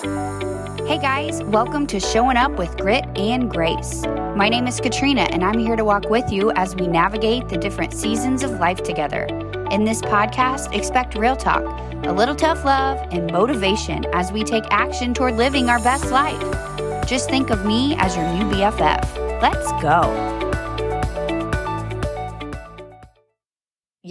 Hey 0.00 0.98
guys, 0.98 1.42
welcome 1.44 1.86
to 1.88 2.00
Showing 2.00 2.38
Up 2.38 2.52
with 2.52 2.74
Grit 2.78 3.04
and 3.18 3.50
Grace. 3.50 4.02
My 4.34 4.48
name 4.48 4.66
is 4.66 4.80
Katrina, 4.80 5.28
and 5.30 5.44
I'm 5.44 5.58
here 5.58 5.76
to 5.76 5.84
walk 5.84 6.08
with 6.08 6.32
you 6.32 6.52
as 6.52 6.74
we 6.74 6.86
navigate 6.86 7.50
the 7.50 7.58
different 7.58 7.92
seasons 7.92 8.42
of 8.42 8.52
life 8.52 8.82
together. 8.82 9.24
In 9.70 9.84
this 9.84 10.00
podcast, 10.00 10.74
expect 10.74 11.18
real 11.18 11.36
talk, 11.36 11.64
a 12.06 12.12
little 12.12 12.34
tough 12.34 12.64
love, 12.64 12.96
and 13.12 13.30
motivation 13.30 14.06
as 14.14 14.32
we 14.32 14.42
take 14.42 14.64
action 14.70 15.12
toward 15.12 15.36
living 15.36 15.68
our 15.68 15.80
best 15.80 16.10
life. 16.10 16.40
Just 17.06 17.28
think 17.28 17.50
of 17.50 17.66
me 17.66 17.94
as 17.98 18.16
your 18.16 18.26
new 18.32 18.44
BFF. 18.44 19.42
Let's 19.42 19.70
go. 19.82 20.39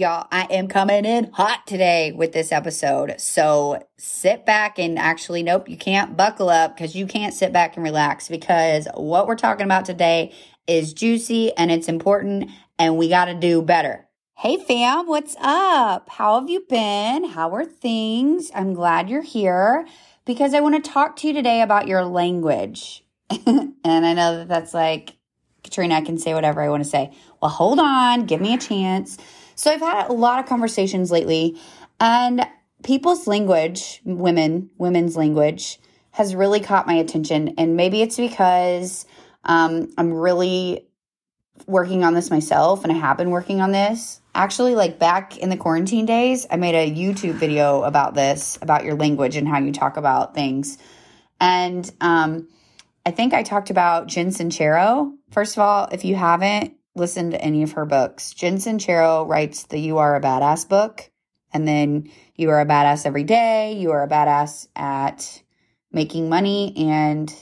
Y'all, 0.00 0.26
I 0.32 0.46
am 0.48 0.66
coming 0.66 1.04
in 1.04 1.30
hot 1.30 1.66
today 1.66 2.10
with 2.10 2.32
this 2.32 2.52
episode. 2.52 3.20
So 3.20 3.86
sit 3.98 4.46
back 4.46 4.78
and 4.78 4.98
actually, 4.98 5.42
nope, 5.42 5.68
you 5.68 5.76
can't 5.76 6.16
buckle 6.16 6.48
up 6.48 6.74
because 6.74 6.96
you 6.96 7.06
can't 7.06 7.34
sit 7.34 7.52
back 7.52 7.76
and 7.76 7.84
relax 7.84 8.26
because 8.26 8.88
what 8.94 9.26
we're 9.26 9.36
talking 9.36 9.66
about 9.66 9.84
today 9.84 10.32
is 10.66 10.94
juicy 10.94 11.54
and 11.54 11.70
it's 11.70 11.86
important 11.86 12.48
and 12.78 12.96
we 12.96 13.10
got 13.10 13.26
to 13.26 13.34
do 13.34 13.60
better. 13.60 14.08
Hey 14.38 14.56
fam, 14.56 15.06
what's 15.06 15.36
up? 15.38 16.08
How 16.08 16.40
have 16.40 16.48
you 16.48 16.64
been? 16.66 17.24
How 17.24 17.54
are 17.54 17.66
things? 17.66 18.50
I'm 18.54 18.72
glad 18.72 19.10
you're 19.10 19.20
here 19.20 19.86
because 20.24 20.54
I 20.54 20.60
want 20.60 20.82
to 20.82 20.90
talk 20.90 21.16
to 21.16 21.26
you 21.26 21.34
today 21.34 21.60
about 21.60 21.88
your 21.88 22.06
language. 22.06 23.04
and 23.28 23.76
I 23.84 24.14
know 24.14 24.38
that 24.38 24.48
that's 24.48 24.72
like, 24.72 25.18
Katrina, 25.62 25.96
I 25.96 26.00
can 26.00 26.16
say 26.16 26.32
whatever 26.32 26.62
I 26.62 26.70
want 26.70 26.82
to 26.82 26.88
say. 26.88 27.12
Well, 27.42 27.50
hold 27.50 27.78
on, 27.78 28.24
give 28.24 28.40
me 28.40 28.54
a 28.54 28.58
chance. 28.58 29.18
So 29.60 29.70
I've 29.70 29.80
had 29.80 30.08
a 30.08 30.14
lot 30.14 30.38
of 30.38 30.46
conversations 30.46 31.10
lately, 31.10 31.60
and 32.00 32.46
people's 32.82 33.26
language, 33.26 34.00
women, 34.06 34.70
women's 34.78 35.18
language, 35.18 35.78
has 36.12 36.34
really 36.34 36.60
caught 36.60 36.86
my 36.86 36.94
attention. 36.94 37.56
And 37.58 37.76
maybe 37.76 38.00
it's 38.00 38.16
because 38.16 39.04
um, 39.44 39.92
I'm 39.98 40.14
really 40.14 40.86
working 41.66 42.04
on 42.04 42.14
this 42.14 42.30
myself, 42.30 42.84
and 42.84 42.90
I 42.90 42.96
have 42.96 43.18
been 43.18 43.28
working 43.28 43.60
on 43.60 43.70
this. 43.70 44.22
Actually, 44.34 44.76
like 44.76 44.98
back 44.98 45.36
in 45.36 45.50
the 45.50 45.58
quarantine 45.58 46.06
days, 46.06 46.46
I 46.50 46.56
made 46.56 46.74
a 46.74 46.90
YouTube 46.90 47.34
video 47.34 47.82
about 47.82 48.14
this, 48.14 48.58
about 48.62 48.86
your 48.86 48.94
language 48.94 49.36
and 49.36 49.46
how 49.46 49.58
you 49.58 49.72
talk 49.72 49.98
about 49.98 50.34
things. 50.34 50.78
And 51.38 51.92
um, 52.00 52.48
I 53.04 53.10
think 53.10 53.34
I 53.34 53.42
talked 53.42 53.68
about 53.68 54.06
Jen 54.06 54.28
Sincero. 54.28 55.12
First 55.30 55.58
of 55.58 55.62
all, 55.62 55.86
if 55.92 56.02
you 56.02 56.14
haven't, 56.14 56.79
listened 56.94 57.32
to 57.32 57.40
any 57.40 57.62
of 57.62 57.72
her 57.72 57.86
books. 57.86 58.32
Jen 58.32 58.56
Sincero 58.56 59.26
writes 59.28 59.64
the 59.64 59.78
You 59.78 59.98
Are 59.98 60.16
a 60.16 60.20
Badass 60.20 60.68
book, 60.68 61.10
and 61.52 61.66
then 61.66 62.10
You 62.36 62.50
Are 62.50 62.60
a 62.60 62.66
Badass 62.66 63.06
Every 63.06 63.24
Day, 63.24 63.74
You 63.74 63.92
Are 63.92 64.02
a 64.02 64.08
Badass 64.08 64.68
at 64.76 65.42
Making 65.92 66.28
Money, 66.28 66.74
and 66.76 67.32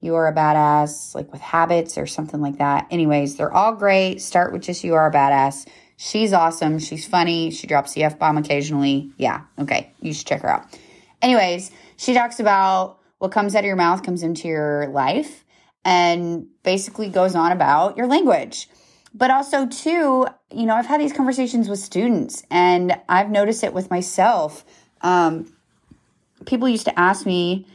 You 0.00 0.14
Are 0.14 0.28
a 0.28 0.34
Badass 0.34 1.14
like 1.14 1.32
with 1.32 1.40
Habits 1.40 1.98
or 1.98 2.06
something 2.06 2.40
like 2.40 2.58
that. 2.58 2.86
Anyways, 2.90 3.36
they're 3.36 3.52
all 3.52 3.74
great. 3.74 4.20
Start 4.20 4.52
with 4.52 4.62
just 4.62 4.84
You 4.84 4.94
Are 4.94 5.08
a 5.08 5.12
Badass. 5.12 5.66
She's 5.96 6.32
awesome. 6.32 6.78
She's 6.78 7.06
funny. 7.06 7.50
She 7.50 7.66
drops 7.66 7.92
the 7.92 8.04
F 8.04 8.18
bomb 8.18 8.36
occasionally. 8.36 9.12
Yeah, 9.16 9.42
okay. 9.58 9.92
You 10.00 10.12
should 10.12 10.26
check 10.26 10.42
her 10.42 10.50
out. 10.50 10.66
Anyways, 11.22 11.70
she 11.96 12.14
talks 12.14 12.40
about 12.40 12.98
what 13.18 13.32
comes 13.32 13.54
out 13.54 13.60
of 13.60 13.64
your 13.64 13.76
mouth 13.76 14.02
comes 14.02 14.22
into 14.22 14.48
your 14.48 14.88
life 14.88 15.44
and 15.84 16.46
basically 16.62 17.08
goes 17.08 17.34
on 17.34 17.52
about 17.52 17.96
your 17.96 18.06
language. 18.06 18.68
But 19.14 19.30
also, 19.30 19.66
too, 19.66 20.26
you 20.52 20.66
know, 20.66 20.74
I've 20.74 20.86
had 20.86 21.00
these 21.00 21.12
conversations 21.12 21.68
with 21.68 21.78
students 21.78 22.42
and 22.50 23.00
I've 23.08 23.30
noticed 23.30 23.62
it 23.62 23.72
with 23.72 23.88
myself. 23.88 24.64
Um, 25.02 25.52
people 26.46 26.68
used 26.68 26.86
to 26.86 26.98
ask 26.98 27.24
me, 27.24 27.66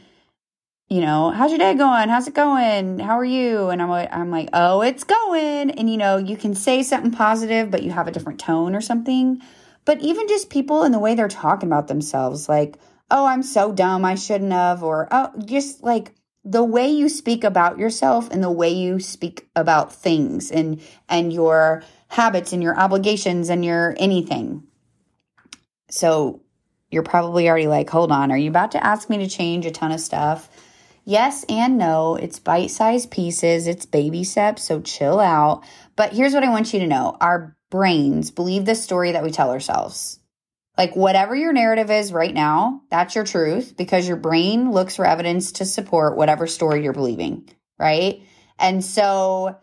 you 0.90 1.00
know, 1.00 1.30
how's 1.30 1.50
your 1.50 1.58
day 1.58 1.74
going? 1.74 2.08
How's 2.08 2.28
it 2.28 2.34
going? 2.34 2.98
How 2.98 3.18
are 3.18 3.24
you? 3.24 3.70
And 3.70 3.80
I'm 3.80 3.88
like, 3.88 4.12
I'm 4.12 4.30
like, 4.30 4.50
oh, 4.52 4.82
it's 4.82 5.04
going. 5.04 5.70
And 5.70 5.88
you 5.88 5.96
know, 5.96 6.18
you 6.18 6.36
can 6.36 6.54
say 6.54 6.82
something 6.82 7.12
positive, 7.12 7.70
but 7.70 7.84
you 7.84 7.92
have 7.92 8.08
a 8.08 8.10
different 8.10 8.40
tone 8.40 8.74
or 8.74 8.80
something. 8.80 9.40
But 9.84 10.00
even 10.00 10.28
just 10.28 10.50
people 10.50 10.82
and 10.82 10.92
the 10.92 10.98
way 10.98 11.14
they're 11.14 11.28
talking 11.28 11.68
about 11.68 11.88
themselves, 11.88 12.48
like, 12.48 12.76
oh, 13.10 13.24
I'm 13.24 13.42
so 13.42 13.72
dumb, 13.72 14.04
I 14.04 14.14
shouldn't 14.16 14.52
have, 14.52 14.82
or 14.82 15.08
oh, 15.10 15.30
just 15.44 15.82
like 15.82 16.12
the 16.44 16.64
way 16.64 16.88
you 16.88 17.08
speak 17.08 17.44
about 17.44 17.78
yourself 17.78 18.30
and 18.30 18.42
the 18.42 18.50
way 18.50 18.70
you 18.70 18.98
speak 18.98 19.48
about 19.54 19.92
things 19.92 20.50
and 20.50 20.80
and 21.08 21.32
your 21.32 21.82
habits 22.08 22.52
and 22.52 22.62
your 22.62 22.78
obligations 22.78 23.50
and 23.50 23.64
your 23.64 23.94
anything. 23.98 24.62
So 25.90 26.42
you're 26.90 27.02
probably 27.02 27.48
already 27.48 27.66
like, 27.66 27.90
"Hold 27.90 28.12
on, 28.12 28.32
are 28.32 28.38
you 28.38 28.48
about 28.48 28.72
to 28.72 28.84
ask 28.84 29.10
me 29.10 29.18
to 29.18 29.28
change 29.28 29.66
a 29.66 29.70
ton 29.70 29.92
of 29.92 30.00
stuff?" 30.00 30.48
Yes 31.04 31.44
and 31.48 31.78
no. 31.78 32.14
It's 32.16 32.38
bite-sized 32.38 33.10
pieces, 33.10 33.66
it's 33.66 33.86
baby 33.86 34.22
steps, 34.22 34.62
so 34.62 34.80
chill 34.80 35.18
out. 35.18 35.64
But 35.96 36.12
here's 36.12 36.34
what 36.34 36.44
I 36.44 36.50
want 36.50 36.72
you 36.72 36.80
to 36.80 36.86
know. 36.86 37.16
Our 37.20 37.56
brains 37.70 38.30
believe 38.30 38.64
the 38.64 38.74
story 38.74 39.12
that 39.12 39.24
we 39.24 39.30
tell 39.30 39.50
ourselves. 39.50 40.19
Like, 40.78 40.96
whatever 40.96 41.34
your 41.34 41.52
narrative 41.52 41.90
is 41.90 42.12
right 42.12 42.32
now, 42.32 42.82
that's 42.90 43.14
your 43.14 43.24
truth 43.24 43.74
because 43.76 44.08
your 44.08 44.16
brain 44.16 44.70
looks 44.70 44.96
for 44.96 45.04
evidence 45.04 45.52
to 45.52 45.64
support 45.64 46.16
whatever 46.16 46.46
story 46.46 46.82
you're 46.82 46.92
believing, 46.92 47.48
right? 47.78 48.22
And 48.58 48.84
so 48.84 49.58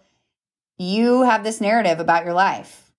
you 0.77 1.23
have 1.23 1.43
this 1.43 1.61
narrative 1.61 1.99
about 1.99 2.25
your 2.25 2.33
life, 2.33 2.91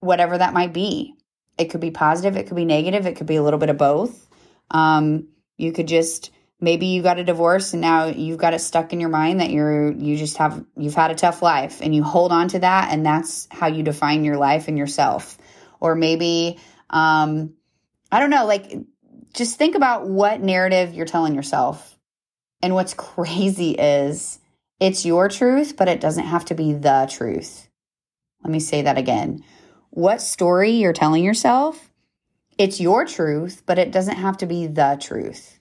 whatever 0.00 0.36
that 0.36 0.52
might 0.52 0.72
be. 0.72 1.14
It 1.56 1.66
could 1.66 1.80
be 1.80 1.90
positive, 1.90 2.36
it 2.36 2.46
could 2.46 2.56
be 2.56 2.64
negative, 2.64 3.06
it 3.06 3.16
could 3.16 3.26
be 3.26 3.36
a 3.36 3.42
little 3.42 3.58
bit 3.58 3.70
of 3.70 3.78
both. 3.78 4.28
Um, 4.70 5.28
you 5.56 5.72
could 5.72 5.88
just 5.88 6.30
maybe 6.60 6.86
you 6.86 7.02
got 7.02 7.18
a 7.18 7.24
divorce 7.24 7.72
and 7.72 7.80
now 7.80 8.06
you've 8.06 8.38
got 8.38 8.54
it 8.54 8.60
stuck 8.60 8.92
in 8.92 9.00
your 9.00 9.08
mind 9.08 9.40
that 9.40 9.50
you're 9.50 9.92
you 9.92 10.16
just 10.16 10.36
have 10.38 10.64
you've 10.76 10.94
had 10.94 11.10
a 11.10 11.14
tough 11.14 11.40
life 11.42 11.80
and 11.80 11.94
you 11.94 12.02
hold 12.02 12.32
on 12.32 12.48
to 12.48 12.58
that 12.58 12.92
and 12.92 13.06
that's 13.06 13.46
how 13.50 13.66
you 13.66 13.82
define 13.82 14.24
your 14.24 14.36
life 14.36 14.68
and 14.68 14.78
yourself. 14.78 15.38
Or 15.80 15.94
maybe 15.94 16.58
um, 16.90 17.54
I 18.10 18.20
don't 18.20 18.30
know, 18.30 18.46
like 18.46 18.72
just 19.34 19.58
think 19.58 19.74
about 19.74 20.08
what 20.08 20.40
narrative 20.40 20.94
you're 20.94 21.06
telling 21.06 21.34
yourself. 21.34 21.96
And 22.62 22.74
what's 22.74 22.94
crazy 22.96 23.72
is 23.72 24.38
it's 24.80 25.04
your 25.04 25.28
truth, 25.28 25.76
but 25.76 25.88
it 25.88 26.00
doesn't 26.00 26.24
have 26.24 26.44
to 26.46 26.54
be 26.54 26.72
the 26.72 27.08
truth. 27.10 27.68
Let 28.42 28.52
me 28.52 28.60
say 28.60 28.82
that 28.82 28.98
again. 28.98 29.44
What 29.90 30.22
story 30.22 30.70
you're 30.70 30.92
telling 30.92 31.24
yourself, 31.24 31.90
it's 32.56 32.80
your 32.80 33.04
truth, 33.04 33.62
but 33.66 33.78
it 33.78 33.90
doesn't 33.90 34.16
have 34.16 34.38
to 34.38 34.46
be 34.46 34.66
the 34.66 34.98
truth. 35.00 35.58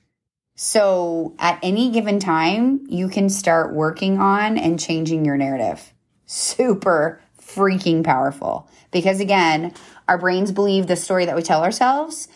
So 0.56 1.36
at 1.38 1.60
any 1.62 1.92
given 1.92 2.20
time, 2.20 2.82
you 2.90 3.10
can 3.10 3.30
start 3.30 3.74
working 3.74 4.20
on 4.20 4.58
and 4.58 4.80
changing 4.80 5.24
your 5.24 5.38
narrative. 5.38 5.94
Super 6.26 7.22
freaking 7.48 8.04
powerful. 8.04 8.70
Because 8.92 9.20
again, 9.20 9.74
our 10.08 10.18
brains 10.18 10.52
believe 10.52 10.88
the 10.88 10.96
story 10.96 11.26
that 11.26 11.36
we 11.36 11.42
tell 11.42 11.64
ourselves 11.64 12.28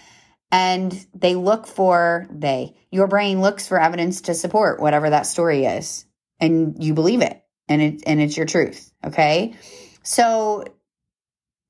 and 0.52 1.06
they 1.14 1.36
look 1.36 1.66
for 1.66 2.28
they 2.30 2.76
your 2.92 3.08
brain 3.08 3.42
looks 3.42 3.68
for 3.68 3.80
evidence 3.80 4.22
to 4.22 4.34
support 4.34 4.80
whatever 4.80 5.10
that 5.10 5.26
story 5.26 5.66
is 5.66 6.06
and 6.40 6.84
you 6.84 6.94
believe 6.94 7.22
it 7.22 7.42
and 7.68 7.82
it 7.82 8.04
and 8.06 8.20
it's 8.20 8.36
your 8.36 8.46
truth 8.46 8.92
okay 9.06 9.56
so 10.04 10.66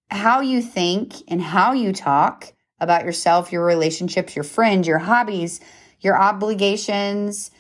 how 0.10 0.42
you 0.42 0.62
think 0.62 1.14
and 1.28 1.42
how 1.42 1.74
you 1.74 1.94
talk 1.94 2.54
about 2.80 3.06
yourself 3.06 3.52
your 3.52 3.64
relationships 3.64 4.36
your 4.36 4.44
friends 4.44 4.88
your 4.88 5.00
hobbies 5.00 5.62
your 6.00 6.20
obligations 6.20 7.52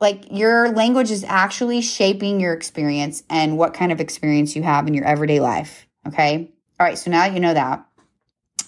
like 0.00 0.24
your 0.30 0.70
language 0.70 1.10
is 1.10 1.24
actually 1.24 1.80
shaping 1.80 2.40
your 2.40 2.52
experience 2.52 3.22
and 3.30 3.56
what 3.56 3.74
kind 3.74 3.92
of 3.92 4.00
experience 4.00 4.54
you 4.54 4.62
have 4.62 4.86
in 4.86 4.94
your 4.94 5.04
everyday 5.04 5.40
life 5.40 5.86
okay 6.06 6.50
all 6.78 6.86
right 6.86 6.98
so 6.98 7.10
now 7.10 7.24
you 7.24 7.40
know 7.40 7.54
that 7.54 7.86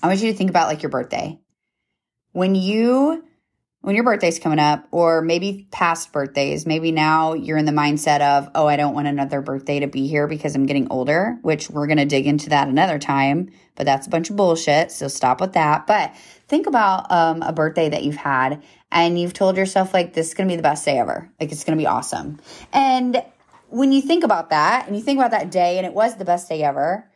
I 0.02 0.06
want 0.06 0.20
you 0.20 0.30
to 0.30 0.36
think 0.36 0.50
about 0.50 0.68
like 0.68 0.82
your 0.82 0.90
birthday. 0.90 1.38
When 2.32 2.54
you 2.54 3.24
when 3.80 3.94
your 3.94 4.04
birthday's 4.04 4.38
coming 4.38 4.58
up 4.58 4.86
or 4.90 5.22
maybe 5.22 5.66
past 5.70 6.12
birthdays, 6.12 6.66
maybe 6.66 6.92
now 6.92 7.34
you're 7.34 7.56
in 7.56 7.64
the 7.64 7.72
mindset 7.72 8.20
of, 8.20 8.50
"Oh, 8.54 8.66
I 8.66 8.76
don't 8.76 8.94
want 8.94 9.08
another 9.08 9.40
birthday 9.40 9.80
to 9.80 9.86
be 9.86 10.08
here 10.08 10.26
because 10.26 10.54
I'm 10.54 10.66
getting 10.66 10.88
older," 10.90 11.38
which 11.42 11.70
we're 11.70 11.86
going 11.86 11.98
to 11.98 12.04
dig 12.04 12.26
into 12.26 12.50
that 12.50 12.68
another 12.68 12.98
time, 12.98 13.50
but 13.76 13.86
that's 13.86 14.06
a 14.06 14.10
bunch 14.10 14.30
of 14.30 14.36
bullshit, 14.36 14.90
so 14.90 15.08
stop 15.08 15.40
with 15.40 15.52
that. 15.52 15.86
But 15.86 16.14
think 16.48 16.66
about 16.66 17.10
um, 17.12 17.42
a 17.42 17.52
birthday 17.52 17.88
that 17.88 18.02
you've 18.02 18.16
had 18.16 18.62
and 18.90 19.18
you've 19.18 19.34
told 19.34 19.56
yourself 19.56 19.92
like 19.92 20.14
this 20.14 20.28
is 20.28 20.34
going 20.34 20.48
to 20.48 20.52
be 20.52 20.56
the 20.56 20.62
best 20.62 20.84
day 20.84 20.98
ever. 20.98 21.30
Like 21.40 21.52
it's 21.52 21.64
going 21.64 21.76
to 21.76 21.82
be 21.82 21.86
awesome. 21.86 22.40
And 22.72 23.22
when 23.68 23.92
you 23.92 24.00
think 24.00 24.24
about 24.24 24.50
that 24.50 24.86
and 24.86 24.96
you 24.96 25.02
think 25.02 25.18
about 25.18 25.32
that 25.32 25.50
day 25.50 25.78
and 25.78 25.86
it 25.86 25.92
was 25.92 26.16
the 26.16 26.24
best 26.24 26.48
day 26.48 26.62
ever, 26.62 27.08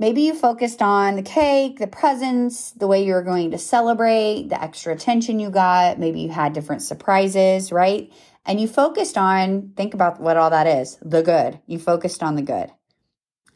Maybe 0.00 0.22
you 0.22 0.34
focused 0.34 0.80
on 0.80 1.16
the 1.16 1.22
cake, 1.22 1.78
the 1.78 1.88
presents, 1.88 2.70
the 2.70 2.86
way 2.86 3.04
you 3.04 3.14
were 3.14 3.22
going 3.22 3.50
to 3.50 3.58
celebrate, 3.58 4.48
the 4.48 4.62
extra 4.62 4.94
attention 4.94 5.40
you 5.40 5.50
got. 5.50 5.98
Maybe 5.98 6.20
you 6.20 6.28
had 6.28 6.52
different 6.52 6.82
surprises, 6.82 7.72
right? 7.72 8.12
And 8.46 8.60
you 8.60 8.68
focused 8.68 9.18
on, 9.18 9.72
think 9.76 9.94
about 9.94 10.20
what 10.20 10.36
all 10.36 10.50
that 10.50 10.68
is 10.68 10.98
the 11.02 11.22
good. 11.22 11.60
You 11.66 11.78
focused 11.78 12.22
on 12.22 12.36
the 12.36 12.42
good. 12.42 12.70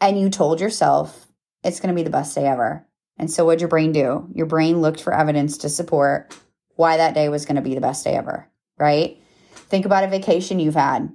And 0.00 0.18
you 0.18 0.30
told 0.30 0.60
yourself 0.60 1.28
it's 1.62 1.78
going 1.78 1.94
to 1.94 1.98
be 1.98 2.02
the 2.02 2.10
best 2.10 2.34
day 2.34 2.46
ever. 2.46 2.86
And 3.16 3.30
so, 3.30 3.44
what'd 3.44 3.60
your 3.60 3.68
brain 3.68 3.92
do? 3.92 4.28
Your 4.34 4.46
brain 4.46 4.80
looked 4.80 5.00
for 5.00 5.14
evidence 5.14 5.58
to 5.58 5.68
support 5.68 6.36
why 6.74 6.96
that 6.96 7.14
day 7.14 7.28
was 7.28 7.46
going 7.46 7.56
to 7.56 7.62
be 7.62 7.74
the 7.74 7.80
best 7.80 8.02
day 8.02 8.14
ever. 8.14 8.48
right? 8.78 9.18
Think 9.54 9.86
about 9.86 10.04
a 10.04 10.08
vacation 10.08 10.58
you've 10.58 10.74
had. 10.74 11.12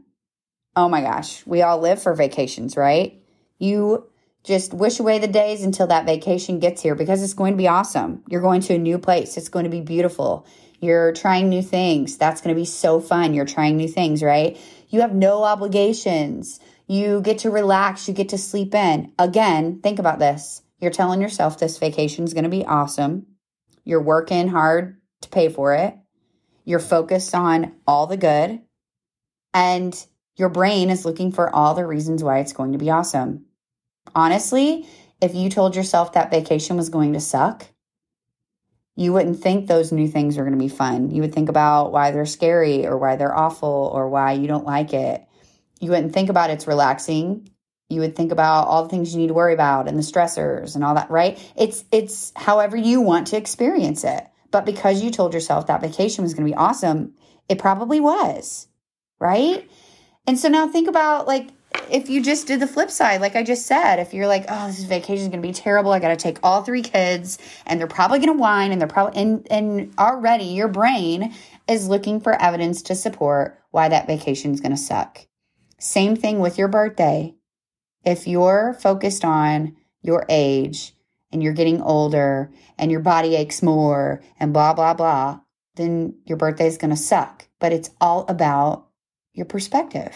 Oh 0.76 0.88
my 0.88 1.02
gosh, 1.02 1.46
we 1.46 1.64
all 1.64 1.80
live 1.80 2.02
for 2.02 2.14
vacations, 2.14 2.78
right? 2.78 3.22
You 3.60 4.08
just 4.48 4.74
wish 4.74 5.00
away 5.00 5.20
the 5.20 5.28
days 5.28 5.62
until 5.62 5.88
that 5.88 6.06
vacation 6.06 6.60
gets 6.60 6.82
here 6.82 6.96
because 6.96 7.22
it's 7.22 7.34
going 7.34 7.52
to 7.52 7.58
be 7.58 7.68
awesome. 7.68 8.24
You're 8.30 8.42
going 8.42 8.62
to 8.62 8.76
a 8.76 8.80
new 8.80 8.98
place, 8.98 9.36
it's 9.36 9.50
going 9.50 9.66
to 9.66 9.70
be 9.70 9.82
beautiful. 9.82 10.48
You're 10.80 11.12
trying 11.12 11.50
new 11.50 11.64
things. 11.64 12.18
That's 12.18 12.40
going 12.40 12.56
to 12.56 12.60
be 12.60 12.66
so 12.66 13.02
fun. 13.02 13.34
You're 13.34 13.46
trying 13.46 13.78
new 13.78 13.88
things, 13.88 14.22
right? 14.22 14.58
You 14.90 15.02
have 15.02 15.14
no 15.14 15.44
obligations. 15.44 16.60
You 16.86 17.20
get 17.22 17.40
to 17.40 17.50
relax. 17.50 18.08
You 18.08 18.14
get 18.14 18.30
to 18.30 18.38
sleep 18.38 18.76
in. 18.76 19.12
Again, 19.18 19.82
think 19.82 19.98
about 19.98 20.20
this. 20.20 20.62
You're 20.80 20.92
telling 20.92 21.20
yourself 21.20 21.58
this 21.58 21.80
vacation 21.80 22.26
is 22.26 22.34
going 22.36 22.44
to 22.44 22.50
be 22.50 22.64
awesome. 22.64 23.26
You're 23.86 24.04
working 24.04 24.50
hard 24.50 25.02
to 25.24 25.30
pay 25.30 25.50
for 25.50 25.74
it. 25.74 25.96
You're 26.64 26.80
focused 26.80 27.34
on 27.34 27.74
all 27.88 28.06
the 28.06 28.16
good. 28.16 28.62
And 29.56 30.06
your 30.36 30.50
brain 30.50 30.92
is 30.92 31.06
looking 31.06 31.32
for 31.32 31.54
all 31.54 31.74
the 31.74 31.88
reasons 31.88 32.24
why 32.24 32.40
it's 32.40 32.54
going 32.54 32.74
to 32.74 32.78
be 32.78 32.92
awesome. 32.92 33.47
Honestly, 34.18 34.90
if 35.22 35.36
you 35.36 35.48
told 35.48 35.76
yourself 35.76 36.14
that 36.14 36.32
vacation 36.32 36.76
was 36.76 36.90
going 36.90 37.14
to 37.14 37.20
suck, 37.20 37.68
you 38.96 39.14
wouldn't 39.14 39.40
think 39.40 39.68
those 39.68 39.92
new 39.92 40.08
things 40.08 40.40
are 40.40 40.44
going 40.44 40.58
to 40.58 40.64
be 40.64 40.68
fun. 40.68 41.12
You 41.12 41.22
would 41.22 41.36
think 41.36 41.50
about 41.50 41.92
why 41.92 42.10
they're 42.10 42.26
scary 42.26 42.88
or 42.88 42.98
why 42.98 43.16
they're 43.16 43.38
awful 43.38 43.92
or 43.94 44.10
why 44.10 44.32
you 44.32 44.48
don't 44.48 44.66
like 44.66 44.92
it. 44.92 45.24
You 45.80 45.92
wouldn't 45.92 46.14
think 46.14 46.30
about 46.30 46.50
it's 46.50 46.66
relaxing. 46.66 47.52
You 47.90 48.00
would 48.02 48.16
think 48.16 48.32
about 48.32 48.68
all 48.68 48.82
the 48.82 48.90
things 48.90 49.14
you 49.14 49.22
need 49.22 49.28
to 49.28 49.36
worry 49.36 49.54
about 49.54 49.88
and 49.88 49.96
the 49.96 50.02
stressors 50.02 50.74
and 50.74 50.84
all 50.84 50.96
that, 50.96 51.12
right? 51.12 51.40
It's 51.56 51.86
it's 51.92 52.34
however 52.36 52.76
you 52.76 53.02
want 53.02 53.28
to 53.28 53.38
experience 53.38 54.04
it. 54.04 54.28
But 54.50 54.66
because 54.66 55.04
you 55.04 55.12
told 55.12 55.36
yourself 55.36 55.68
that 55.68 55.82
vacation 55.82 56.24
was 56.24 56.34
going 56.34 56.48
to 56.48 56.52
be 56.52 56.58
awesome, 56.58 57.14
it 57.48 57.60
probably 57.60 58.00
was, 58.00 58.68
right? 59.20 59.70
And 60.26 60.40
so 60.40 60.50
now 60.50 60.68
think 60.68 60.88
about 60.88 61.28
like 61.28 61.50
if 61.90 62.10
you 62.10 62.22
just 62.22 62.48
did 62.48 62.60
the 62.60 62.68
flip 62.68 62.92
side, 62.92 63.22
like 63.22 63.36
I 63.36 63.44
just 63.44 63.66
said, 63.66 64.00
if 64.00 64.14
you're 64.14 64.28
like, 64.28 64.46
oh, 64.50 64.68
this 64.68 64.84
vacation 64.84 65.24
is 65.24 65.30
going 65.30 65.42
to 65.42 65.48
be 65.48 65.54
terrible, 65.54 65.92
I 65.92 66.00
got 66.00 66.10
to 66.10 66.16
take 66.16 66.40
all 66.44 66.64
three 66.64 66.82
kids, 66.82 67.38
and 67.66 67.80
they're 67.80 67.88
probably 67.88 68.20
going 68.20 68.34
to 68.34 68.40
whine, 68.40 68.72
and 68.72 68.82
they're 68.82 68.88
probably 68.88 69.22
and 69.22 69.48
and 69.50 69.94
already 69.98 70.46
your 70.46 70.68
brain 70.68 71.34
is 71.68 71.88
looking 71.88 72.20
for 72.20 72.40
evidence 72.42 72.82
to 72.84 72.96
support 72.96 73.60
why 73.72 73.90
that 73.90 74.08
vacation 74.08 74.54
is 74.54 74.62
going 74.62 74.72
to 74.72 74.78
suck. 74.78 75.28
Same 75.80 76.16
thing 76.16 76.40
with 76.40 76.58
your 76.58 76.68
birthday. 76.68 77.36
If 78.04 78.28
you're 78.28 78.76
focused 78.80 79.26
on 79.26 79.76
your 80.02 80.26
age 80.30 80.94
and 81.32 81.44
you're 81.44 81.54
getting 81.54 81.82
older 81.82 82.52
and 82.78 82.92
your 82.92 83.02
body 83.02 83.36
aches 83.36 83.62
more 83.62 84.22
and 84.40 84.54
blah 84.54 84.74
blah 84.74 84.94
blah, 84.94 85.40
then 85.76 86.16
your 86.26 86.38
birthday 86.38 86.68
is 86.68 86.78
going 86.78 86.92
to 86.92 86.98
suck. 86.98 87.48
But 87.60 87.74
it's 87.74 87.90
all 88.00 88.26
about 88.28 88.88
your 89.34 89.46
perspective. 89.46 90.16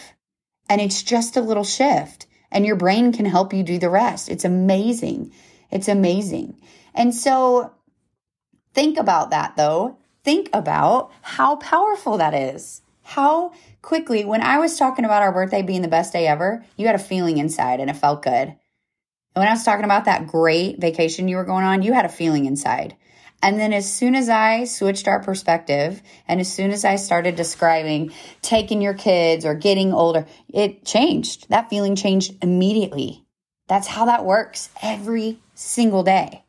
And 0.72 0.80
it's 0.80 1.02
just 1.02 1.36
a 1.36 1.42
little 1.42 1.64
shift, 1.64 2.26
and 2.50 2.64
your 2.64 2.76
brain 2.76 3.12
can 3.12 3.26
help 3.26 3.52
you 3.52 3.62
do 3.62 3.78
the 3.78 3.90
rest. 3.90 4.30
It's 4.30 4.46
amazing. 4.46 5.34
It's 5.70 5.86
amazing. 5.86 6.62
And 6.94 7.14
so 7.14 7.74
think 8.72 8.96
about 8.96 9.28
that 9.32 9.54
though. 9.54 9.98
Think 10.24 10.48
about 10.54 11.12
how 11.20 11.56
powerful 11.56 12.16
that 12.16 12.32
is. 12.32 12.80
How 13.02 13.52
quickly, 13.82 14.24
when 14.24 14.40
I 14.40 14.60
was 14.60 14.78
talking 14.78 15.04
about 15.04 15.20
our 15.20 15.30
birthday 15.30 15.60
being 15.60 15.82
the 15.82 15.88
best 15.88 16.14
day 16.14 16.26
ever, 16.26 16.64
you 16.78 16.86
had 16.86 16.94
a 16.94 16.98
feeling 16.98 17.36
inside 17.36 17.78
and 17.78 17.90
it 17.90 17.96
felt 17.96 18.22
good. 18.22 18.32
And 18.32 18.58
when 19.34 19.48
I 19.48 19.52
was 19.52 19.64
talking 19.64 19.84
about 19.84 20.06
that 20.06 20.26
great 20.26 20.80
vacation 20.80 21.28
you 21.28 21.36
were 21.36 21.44
going 21.44 21.64
on, 21.64 21.82
you 21.82 21.92
had 21.92 22.06
a 22.06 22.08
feeling 22.08 22.46
inside. 22.46 22.96
And 23.42 23.58
then 23.58 23.72
as 23.72 23.92
soon 23.92 24.14
as 24.14 24.28
I 24.28 24.64
switched 24.64 25.08
our 25.08 25.20
perspective 25.20 26.00
and 26.28 26.40
as 26.40 26.50
soon 26.50 26.70
as 26.70 26.84
I 26.84 26.94
started 26.94 27.34
describing 27.34 28.12
taking 28.40 28.80
your 28.80 28.94
kids 28.94 29.44
or 29.44 29.56
getting 29.56 29.92
older, 29.92 30.26
it 30.48 30.84
changed. 30.84 31.48
That 31.50 31.68
feeling 31.68 31.96
changed 31.96 32.36
immediately. 32.40 33.24
That's 33.66 33.88
how 33.88 34.04
that 34.06 34.24
works 34.24 34.70
every 34.80 35.38
single 35.54 36.04
day. 36.04 36.44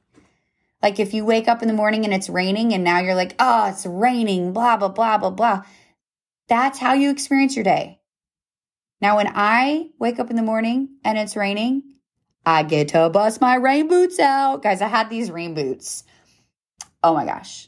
Like 0.84 1.00
if 1.00 1.16
you 1.16 1.26
wake 1.26 1.48
up 1.48 1.64
in 1.64 1.68
the 1.68 1.74
morning 1.74 2.06
and 2.06 2.14
it's 2.14 2.30
raining 2.30 2.74
and 2.74 2.84
now 2.84 3.00
you're 3.00 3.16
like, 3.16 3.36
oh, 3.40 3.70
it's 3.70 3.88
raining, 3.88 4.54
blah, 4.54 4.78
blah, 4.78 4.90
blah, 4.90 5.18
blah, 5.18 5.32
blah. 5.32 5.64
That's 6.48 6.78
how 6.78 6.94
you 6.94 7.10
experience 7.10 7.56
your 7.56 7.64
day. 7.64 8.02
Now, 9.02 9.18
when 9.18 9.32
I 9.34 9.90
wake 9.98 10.20
up 10.20 10.30
in 10.30 10.36
the 10.36 10.44
morning 10.44 10.90
and 11.04 11.18
it's 11.18 11.36
raining, 11.36 11.84
I 12.46 12.64
get 12.64 12.90
to 12.90 13.10
bust 13.10 13.42
my 13.42 13.56
rain 13.56 13.88
boots 13.88 14.20
out. 14.20 14.62
Guys, 14.62 14.82
I 14.82 14.88
had 14.88 15.10
these 15.10 15.32
rain 15.32 15.54
boots 15.54 16.04
oh 17.04 17.14
my 17.14 17.26
gosh, 17.26 17.68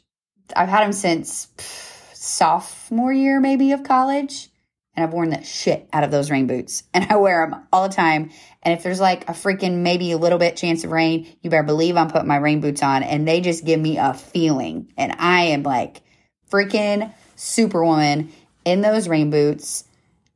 I've 0.56 0.70
had 0.70 0.84
them 0.84 0.94
since 0.94 1.50
sophomore 2.14 3.14
year 3.14 3.40
maybe 3.40 3.72
of 3.72 3.84
college. 3.84 4.50
And 4.96 5.04
I've 5.04 5.14
worn 5.14 5.30
the 5.30 5.44
shit 5.44 5.90
out 5.92 6.06
of 6.06 6.12
those 6.12 6.32
rain 6.32 6.48
boots 6.48 6.84
and 6.94 7.06
I 7.10 7.18
wear 7.18 7.46
them 7.46 7.68
all 7.72 7.88
the 7.88 7.94
time. 7.94 8.32
And 8.64 8.74
if 8.74 8.84
there's 8.84 9.02
like 9.02 9.30
a 9.30 9.34
freaking 9.34 9.80
maybe 9.80 10.12
a 10.12 10.18
little 10.18 10.40
bit 10.40 10.56
chance 10.56 10.84
of 10.84 10.92
rain, 10.92 11.28
you 11.42 11.50
better 11.50 11.64
believe 11.64 11.98
I'm 11.98 12.10
putting 12.10 12.28
my 12.28 12.38
rain 12.38 12.62
boots 12.62 12.82
on 12.82 13.04
and 13.04 13.28
they 13.28 13.42
just 13.42 13.66
give 13.66 13.80
me 13.80 13.98
a 13.98 14.14
feeling. 14.14 14.92
And 14.98 15.14
I 15.20 15.48
am 15.48 15.64
like 15.64 16.02
freaking 16.50 17.14
superwoman 17.36 18.32
in 18.64 18.82
those 18.82 19.08
rain 19.08 19.30
boots. 19.30 19.84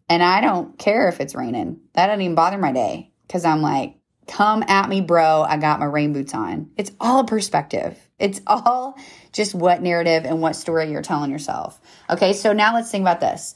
And 0.10 0.22
I 0.24 0.42
don't 0.42 0.78
care 0.78 1.08
if 1.08 1.22
it's 1.22 1.36
raining. 1.36 1.80
That 1.94 2.08
doesn't 2.08 2.22
even 2.22 2.36
bother 2.36 2.58
my 2.58 2.72
day 2.72 3.12
because 3.28 3.46
I'm 3.46 3.62
like, 3.62 3.96
come 4.30 4.64
at 4.68 4.88
me, 4.88 5.02
bro. 5.02 5.44
I 5.44 5.58
got 5.58 5.80
my 5.80 5.86
rain 5.86 6.14
boots 6.14 6.34
on. 6.34 6.70
It's 6.78 6.92
all 7.00 7.24
perspective. 7.24 7.98
It's 8.20 8.42
all 8.48 8.98
just 9.34 9.56
what 9.56 9.82
narrative 9.82 10.24
and 10.26 10.42
what 10.42 10.56
story 10.56 10.92
you're 10.92 11.02
telling 11.02 11.32
yourself. 11.32 11.80
Okay, 12.10 12.34
so 12.34 12.54
now 12.54 12.76
let's 12.76 12.92
think 12.92 13.02
about 13.02 13.20
this. 13.20 13.56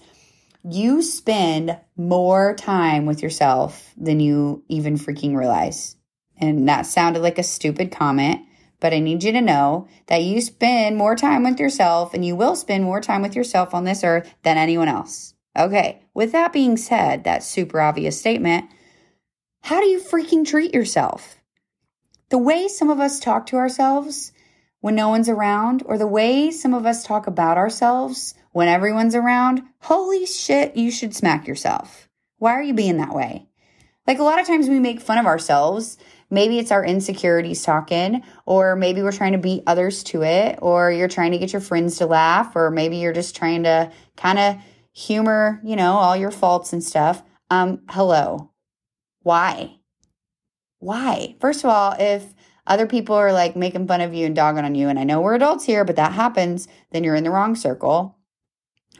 You 0.63 1.01
spend 1.01 1.77
more 1.95 2.55
time 2.55 3.05
with 3.05 3.21
yourself 3.21 3.93
than 3.97 4.19
you 4.19 4.63
even 4.67 4.97
freaking 4.97 5.37
realize. 5.37 5.95
And 6.37 6.67
that 6.67 6.85
sounded 6.85 7.21
like 7.21 7.37
a 7.37 7.43
stupid 7.43 7.91
comment, 7.91 8.41
but 8.79 8.93
I 8.93 8.99
need 8.99 9.23
you 9.23 9.31
to 9.33 9.41
know 9.41 9.87
that 10.07 10.23
you 10.23 10.41
spend 10.41 10.97
more 10.97 11.15
time 11.15 11.43
with 11.43 11.59
yourself 11.59 12.13
and 12.13 12.25
you 12.25 12.35
will 12.35 12.55
spend 12.55 12.83
more 12.83 13.01
time 13.01 13.21
with 13.21 13.35
yourself 13.35 13.73
on 13.73 13.83
this 13.83 14.03
earth 14.03 14.33
than 14.43 14.57
anyone 14.57 14.87
else. 14.87 15.33
Okay, 15.57 16.01
with 16.13 16.31
that 16.31 16.51
being 16.51 16.77
said, 16.77 17.25
that 17.25 17.43
super 17.43 17.79
obvious 17.79 18.19
statement, 18.19 18.65
how 19.63 19.79
do 19.79 19.87
you 19.87 19.99
freaking 19.99 20.45
treat 20.45 20.73
yourself? 20.73 21.37
The 22.29 22.37
way 22.37 22.67
some 22.67 22.89
of 22.89 22.99
us 22.99 23.17
talk 23.17 23.45
to 23.45 23.55
ourselves 23.55 24.33
when 24.81 24.93
no 24.93 25.07
one's 25.07 25.29
around, 25.29 25.83
or 25.85 25.97
the 25.97 26.05
way 26.05 26.51
some 26.51 26.73
of 26.73 26.85
us 26.85 27.05
talk 27.05 27.27
about 27.27 27.57
ourselves 27.57 28.33
when 28.51 28.67
everyone's 28.67 29.15
around, 29.15 29.63
holy 29.79 30.25
shit, 30.25 30.75
you 30.75 30.91
should 30.91 31.15
smack 31.15 31.47
yourself. 31.47 32.09
Why 32.39 32.51
are 32.51 32.61
you 32.61 32.73
being 32.73 32.97
that 32.97 33.15
way? 33.15 33.47
Like 34.05 34.19
a 34.19 34.23
lot 34.23 34.41
of 34.41 34.45
times 34.45 34.67
we 34.67 34.79
make 34.79 34.99
fun 34.99 35.17
of 35.17 35.25
ourselves. 35.25 35.97
Maybe 36.29 36.59
it's 36.59 36.71
our 36.71 36.83
insecurities 36.83 37.63
talking, 37.63 38.21
or 38.45 38.75
maybe 38.75 39.01
we're 39.01 39.13
trying 39.13 39.31
to 39.31 39.37
beat 39.37 39.63
others 39.65 40.03
to 40.05 40.23
it, 40.23 40.59
or 40.61 40.91
you're 40.91 41.07
trying 41.07 41.31
to 41.31 41.37
get 41.37 41.53
your 41.53 41.61
friends 41.61 41.99
to 41.99 42.05
laugh, 42.05 42.53
or 42.53 42.69
maybe 42.69 42.97
you're 42.97 43.13
just 43.13 43.37
trying 43.37 43.63
to 43.63 43.93
kind 44.17 44.39
of 44.39 44.57
humor, 44.91 45.61
you 45.63 45.77
know, 45.77 45.93
all 45.93 46.17
your 46.17 46.31
faults 46.31 46.73
and 46.73 46.83
stuff. 46.83 47.23
Um, 47.49 47.83
hello. 47.89 48.52
Why? 49.23 49.79
Why? 50.79 51.35
First 51.39 51.63
of 51.63 51.69
all, 51.69 51.95
if 51.97 52.33
other 52.67 52.87
people 52.87 53.15
are 53.15 53.33
like 53.33 53.55
making 53.55 53.87
fun 53.87 54.01
of 54.01 54.13
you 54.13 54.25
and 54.25 54.35
dogging 54.35 54.65
on 54.65 54.75
you, 54.75 54.89
and 54.89 54.99
I 54.99 55.03
know 55.03 55.21
we're 55.21 55.35
adults 55.35 55.65
here, 55.65 55.83
but 55.83 55.95
that 55.95 56.13
happens, 56.13 56.67
then 56.91 57.03
you're 57.03 57.15
in 57.15 57.23
the 57.23 57.31
wrong 57.31 57.55
circle. 57.55 58.17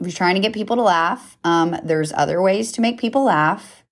you're 0.00 0.12
trying 0.12 0.34
to 0.34 0.40
get 0.40 0.52
people 0.52 0.76
to 0.76 0.82
laugh, 0.82 1.38
um, 1.44 1.76
there's 1.84 2.12
other 2.12 2.42
ways 2.42 2.72
to 2.72 2.80
make 2.80 2.98
people 2.98 3.24
laugh. 3.24 3.84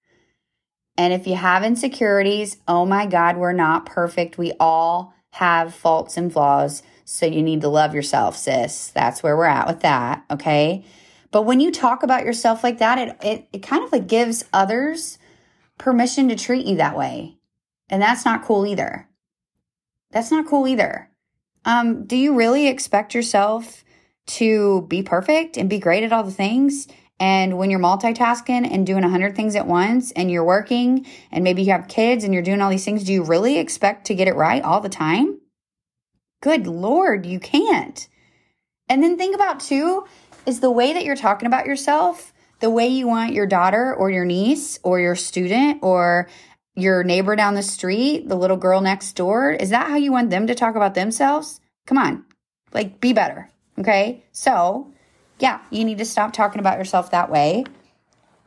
And 0.97 1.13
if 1.13 1.27
you 1.27 1.37
have 1.37 1.65
insecurities, 1.65 2.59
oh 2.67 2.85
my 2.85 3.07
God, 3.07 3.37
we're 3.37 3.53
not 3.53 3.87
perfect. 3.87 4.37
We 4.37 4.53
all 4.59 5.15
have 5.31 5.75
faults 5.75 6.17
and 6.17 6.33
flaws. 6.33 6.83
So 7.05 7.27
you 7.27 7.43
need 7.43 7.61
to 7.63 7.69
love 7.69 7.95
yourself, 7.95 8.37
sis. 8.37 8.89
That's 8.89 9.23
where 9.23 9.37
we're 9.37 9.45
at 9.47 9.67
with 9.67 9.81
that. 9.81 10.25
Okay. 10.31 10.85
But 11.31 11.43
when 11.43 11.61
you 11.61 11.71
talk 11.71 12.03
about 12.03 12.25
yourself 12.25 12.63
like 12.63 12.79
that, 12.79 12.99
it, 12.99 13.17
it, 13.23 13.49
it 13.53 13.63
kind 13.63 13.83
of 13.83 13.93
like 13.93 14.07
gives 14.07 14.45
others 14.53 15.19
permission 15.83 16.29
to 16.29 16.37
treat 16.37 16.65
you 16.65 16.77
that 16.77 16.97
way. 16.97 17.37
And 17.91 18.01
that's 18.01 18.25
not 18.25 18.45
cool 18.45 18.67
either. 18.67 19.09
That's 20.13 20.31
not 20.31 20.47
cool 20.47 20.69
either. 20.69 21.11
Um, 21.65 22.07
do 22.07 22.17
you 22.17 22.35
really 22.35 22.69
expect 22.69 23.15
yourself 23.15 23.85
to 24.27 24.83
be 24.83 25.03
perfect 25.03 25.57
and 25.57 25.69
be 25.69 25.81
great 25.81 26.05
at 26.05 26.13
all 26.13 26.23
the 26.23 26.31
things? 26.31 26.87
And 27.19 27.59
when 27.59 27.71
you're 27.71 27.81
multitasking 27.81 28.73
and 28.73 28.87
doing 28.87 29.05
a 29.05 29.09
hundred 29.09 29.35
things 29.35 29.57
at 29.57 29.67
once 29.67 30.13
and 30.13 30.31
you're 30.31 30.45
working 30.45 31.07
and 31.31 31.45
maybe 31.45 31.63
you 31.63 31.73
have 31.73 31.89
kids 31.89 32.25
and 32.25 32.33
you're 32.33 32.43
doing 32.43 32.61
all 32.61 32.71
these 32.71 32.85
things, 32.85 33.05
do 33.05 33.13
you 33.13 33.25
really 33.25 33.59
expect 33.59 34.07
to 34.07 34.15
get 34.15 34.29
it 34.29 34.37
right 34.37 34.63
all 34.63 34.81
the 34.81 34.89
time? 34.89 35.41
Good 36.41 36.67
Lord, 36.67 37.27
you 37.27 37.39
can't. 37.41 38.09
And 38.89 39.03
then 39.03 39.17
think 39.17 39.35
about 39.35 39.61
too, 39.61 40.05
is 40.47 40.61
the 40.61 40.71
way 40.71 40.93
that 40.93 41.05
you're 41.05 41.17
talking 41.17 41.47
about 41.47 41.67
yourself 41.67 42.32
the 42.63 42.71
way 42.71 42.87
you 42.87 43.07
want 43.07 43.35
your 43.35 43.47
daughter 43.47 43.95
or 43.95 44.09
your 44.09 44.25
niece 44.25 44.79
or 44.83 45.01
your 45.01 45.17
student 45.17 45.81
or 45.83 46.29
your 46.75 47.05
neighbor 47.05 47.37
down 47.37 47.55
the 47.55 47.63
street, 47.63 48.29
the 48.29 48.37
little 48.37 48.57
girl 48.57 48.81
next 48.81 49.13
door? 49.15 49.51
Is 49.51 49.71
that 49.71 49.91
how 49.91 49.97
you 49.97 50.13
want 50.13 50.31
them 50.31 50.47
to 50.47 50.55
talk 50.55 50.77
about 50.77 50.95
themselves? 50.95 51.61
Come 51.87 51.99
on, 51.99 52.25
like 52.73 53.01
be 53.01 53.13
better. 53.13 53.51
Okay. 53.79 54.25
So 54.33 54.93
yeah, 55.39 55.61
you 55.71 55.85
need 55.85 55.99
to 55.99 56.05
stop 56.05 56.33
talking 56.33 56.61
about 56.61 56.79
yourself 56.79 57.11
that 57.11 57.31
way. 57.31 57.65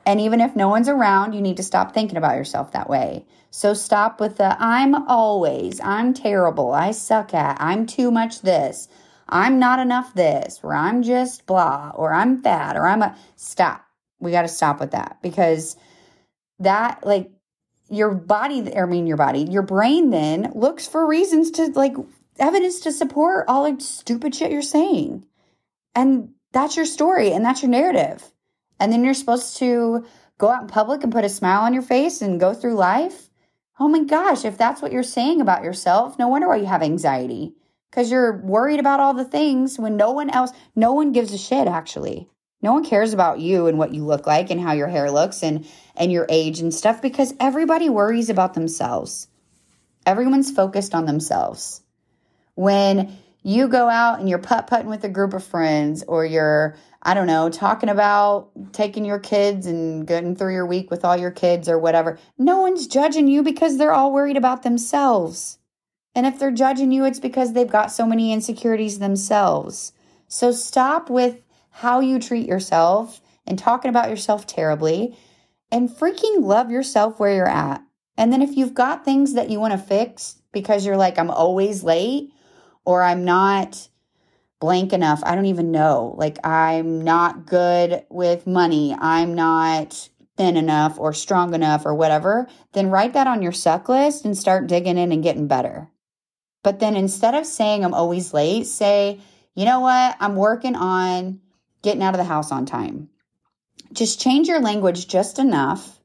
And 0.06 0.22
even 0.22 0.40
if 0.40 0.56
no 0.56 0.70
one's 0.70 0.88
around, 0.88 1.34
you 1.34 1.42
need 1.42 1.58
to 1.58 1.64
stop 1.64 1.94
thinking 1.94 2.18
about 2.18 2.38
yourself 2.38 2.72
that 2.72 2.90
way. 2.90 3.26
So 3.52 3.74
stop 3.74 4.20
with 4.22 4.38
the 4.38 4.56
I'm 4.64 4.96
always, 5.08 5.82
I'm 5.82 6.14
terrible, 6.14 6.74
I 6.74 6.92
suck 6.92 7.34
at, 7.34 7.58
I'm 7.60 7.86
too 7.86 8.12
much 8.12 8.42
this, 8.42 8.88
I'm 9.28 9.60
not 9.60 9.80
enough 9.80 10.14
this, 10.14 10.60
or 10.62 10.76
I'm 10.76 11.04
just 11.04 11.46
blah, 11.46 11.92
or 11.96 12.14
I'm 12.14 12.42
fat, 12.42 12.78
or 12.78 12.88
I'm 12.88 13.02
a 13.02 13.18
stop. 13.36 13.85
We 14.20 14.32
got 14.32 14.44
to 14.44 14.48
stop 14.48 14.80
with 14.80 14.92
that 14.92 15.18
because 15.22 15.76
that, 16.60 17.06
like, 17.06 17.32
your 17.90 18.14
body, 18.14 18.76
I 18.76 18.86
mean, 18.86 19.08
your 19.08 19.18
body, 19.18 19.42
your 19.42 19.62
brain 19.62 20.10
then 20.10 20.52
looks 20.56 20.88
for 20.88 21.06
reasons 21.06 21.52
to, 21.52 21.68
like, 21.68 21.96
evidence 22.40 22.80
to 22.82 22.92
support 22.92 23.46
all 23.48 23.72
the 23.72 23.82
stupid 23.82 24.34
shit 24.36 24.52
you're 24.52 24.62
saying. 24.62 25.24
And 25.94 26.30
that's 26.52 26.78
your 26.78 26.86
story 26.86 27.32
and 27.32 27.46
that's 27.46 27.62
your 27.62 27.72
narrative. 27.72 28.24
And 28.80 28.92
then 28.92 29.04
you're 29.04 29.14
supposed 29.14 29.58
to 29.58 30.06
go 30.38 30.50
out 30.50 30.64
in 30.64 30.68
public 30.68 31.04
and 31.04 31.12
put 31.12 31.24
a 31.24 31.30
smile 31.30 31.62
on 31.62 31.74
your 31.74 31.84
face 31.84 32.22
and 32.22 32.40
go 32.40 32.54
through 32.54 32.76
life. 32.76 33.30
Oh 33.80 33.88
my 33.88 34.04
gosh, 34.04 34.46
if 34.46 34.58
that's 34.58 34.82
what 34.82 34.92
you're 34.92 35.04
saying 35.04 35.42
about 35.42 35.64
yourself, 35.64 36.18
no 36.18 36.28
wonder 36.28 36.48
why 36.48 36.58
you 36.58 36.66
have 36.66 36.82
anxiety 36.82 37.54
because 37.90 38.12
you're 38.12 38.42
worried 38.42 38.80
about 38.80 39.00
all 39.00 39.14
the 39.14 39.24
things 39.24 39.80
when 39.80 39.96
no 39.96 40.12
one 40.12 40.30
else, 40.30 40.52
no 40.76 40.92
one 40.92 41.14
gives 41.14 41.34
a 41.34 41.38
shit 41.38 41.68
actually. 41.68 42.30
No 42.62 42.74
one 42.74 42.86
cares 42.86 43.14
about 43.14 43.40
you 43.40 43.68
and 43.68 43.78
what 43.78 43.94
you 43.94 44.04
look 44.06 44.26
like 44.26 44.50
and 44.50 44.60
how 44.60 44.74
your 44.74 44.88
hair 44.88 45.12
looks 45.12 45.44
and 45.44 45.68
and 45.96 46.12
your 46.12 46.26
age 46.30 46.60
and 46.60 46.74
stuff 46.74 47.02
because 47.02 47.34
everybody 47.40 47.90
worries 47.90 48.30
about 48.30 48.54
themselves. 48.54 49.28
Everyone's 50.06 50.52
focused 50.52 50.94
on 50.96 51.06
themselves. 51.06 51.82
When 52.56 53.18
you 53.44 53.68
go 53.68 53.88
out 53.88 54.20
and 54.20 54.28
you're 54.28 54.40
putt 54.40 54.68
putting 54.68 54.90
with 54.90 55.04
a 55.04 55.10
group 55.10 55.34
of 55.34 55.44
friends 55.44 56.04
or 56.04 56.26
you're 56.26 56.76
I 57.08 57.14
don't 57.14 57.28
know, 57.28 57.50
talking 57.50 57.90
about 57.90 58.50
taking 58.74 59.06
your 59.06 59.20
kids 59.20 59.68
and 59.68 60.08
getting 60.08 60.36
through 60.36 60.54
your 60.54 60.66
week 60.66 60.90
with 60.90 61.06
all 61.06 61.16
your 61.16 61.30
kids 61.30 61.70
or 61.70 61.78
whatever. 61.78 62.18
No 62.40 62.62
one's 62.62 62.88
judging 62.88 63.28
you 63.28 63.44
because 63.44 63.78
they're 63.78 63.94
all 63.94 64.12
worried 64.12 64.38
about 64.38 64.64
themselves. 64.64 65.60
And 66.16 66.26
if 66.26 66.40
they're 66.40 66.50
judging 66.50 66.92
you, 66.92 67.06
it's 67.06 67.20
because 67.20 67.54
they've 67.54 67.70
got 67.70 67.92
so 67.92 68.08
many 68.08 68.34
insecurities 68.34 68.98
themselves. 68.98 69.94
So 70.28 70.52
stop 70.52 71.12
with 71.12 71.45
how 71.76 72.00
you 72.00 72.18
treat 72.20 72.48
yourself 72.48 73.20
and 73.46 73.60
talking 73.60 73.90
about 73.90 74.10
yourself 74.10 74.48
terribly 74.48 75.14
and 75.70 75.90
freaking 75.90 76.42
love 76.42 76.72
yourself 76.72 77.20
where 77.20 77.36
you're 77.36 77.50
at. 77.50 77.84
And 78.18 78.32
then 78.32 78.42
if 78.42 78.56
you've 78.56 78.74
got 78.74 79.04
things 79.04 79.34
that 79.34 79.50
you 79.50 79.60
want 79.60 79.74
to 79.74 79.78
fix 79.78 80.42
because 80.54 80.86
you're 80.86 80.96
like, 80.96 81.20
I'm 81.20 81.30
always 81.30 81.84
late 81.84 82.32
or 82.86 83.04
I'm 83.04 83.26
not 83.26 83.90
blank 84.62 84.94
enough. 84.94 85.20
I 85.26 85.36
don't 85.36 85.48
even 85.48 85.72
know. 85.72 86.16
Like, 86.18 86.38
I'm 86.48 87.02
not 87.02 87.46
good 87.46 88.06
with 88.10 88.48
money. 88.48 88.96
I'm 88.98 89.36
not 89.36 90.10
thin 90.38 90.56
enough 90.56 90.98
or 90.98 91.12
strong 91.12 91.54
enough 91.54 91.86
or 91.86 91.94
whatever. 91.94 92.48
Then 92.72 92.90
write 92.90 93.12
that 93.14 93.28
on 93.28 93.42
your 93.42 93.52
suck 93.52 93.90
list 93.90 94.24
and 94.24 94.38
start 94.38 94.68
digging 94.68 94.98
in 94.98 95.12
and 95.12 95.22
getting 95.22 95.50
better. 95.50 95.90
But 96.64 96.80
then 96.80 96.96
instead 96.96 97.36
of 97.36 97.46
saying 97.46 97.84
I'm 97.84 97.94
always 97.94 98.34
late, 98.34 98.66
say, 98.66 99.20
you 99.56 99.66
know 99.66 99.82
what? 99.82 100.16
I'm 100.22 100.38
working 100.38 100.78
on 100.78 101.42
getting 101.86 102.04
out 102.04 102.14
of 102.14 102.18
the 102.18 102.26
house 102.26 102.52
on 102.52 102.66
time. 102.66 103.08
Just 103.94 104.20
change 104.20 104.50
your 104.50 104.60
language 104.60 105.08
just 105.08 105.40
enough 105.40 106.02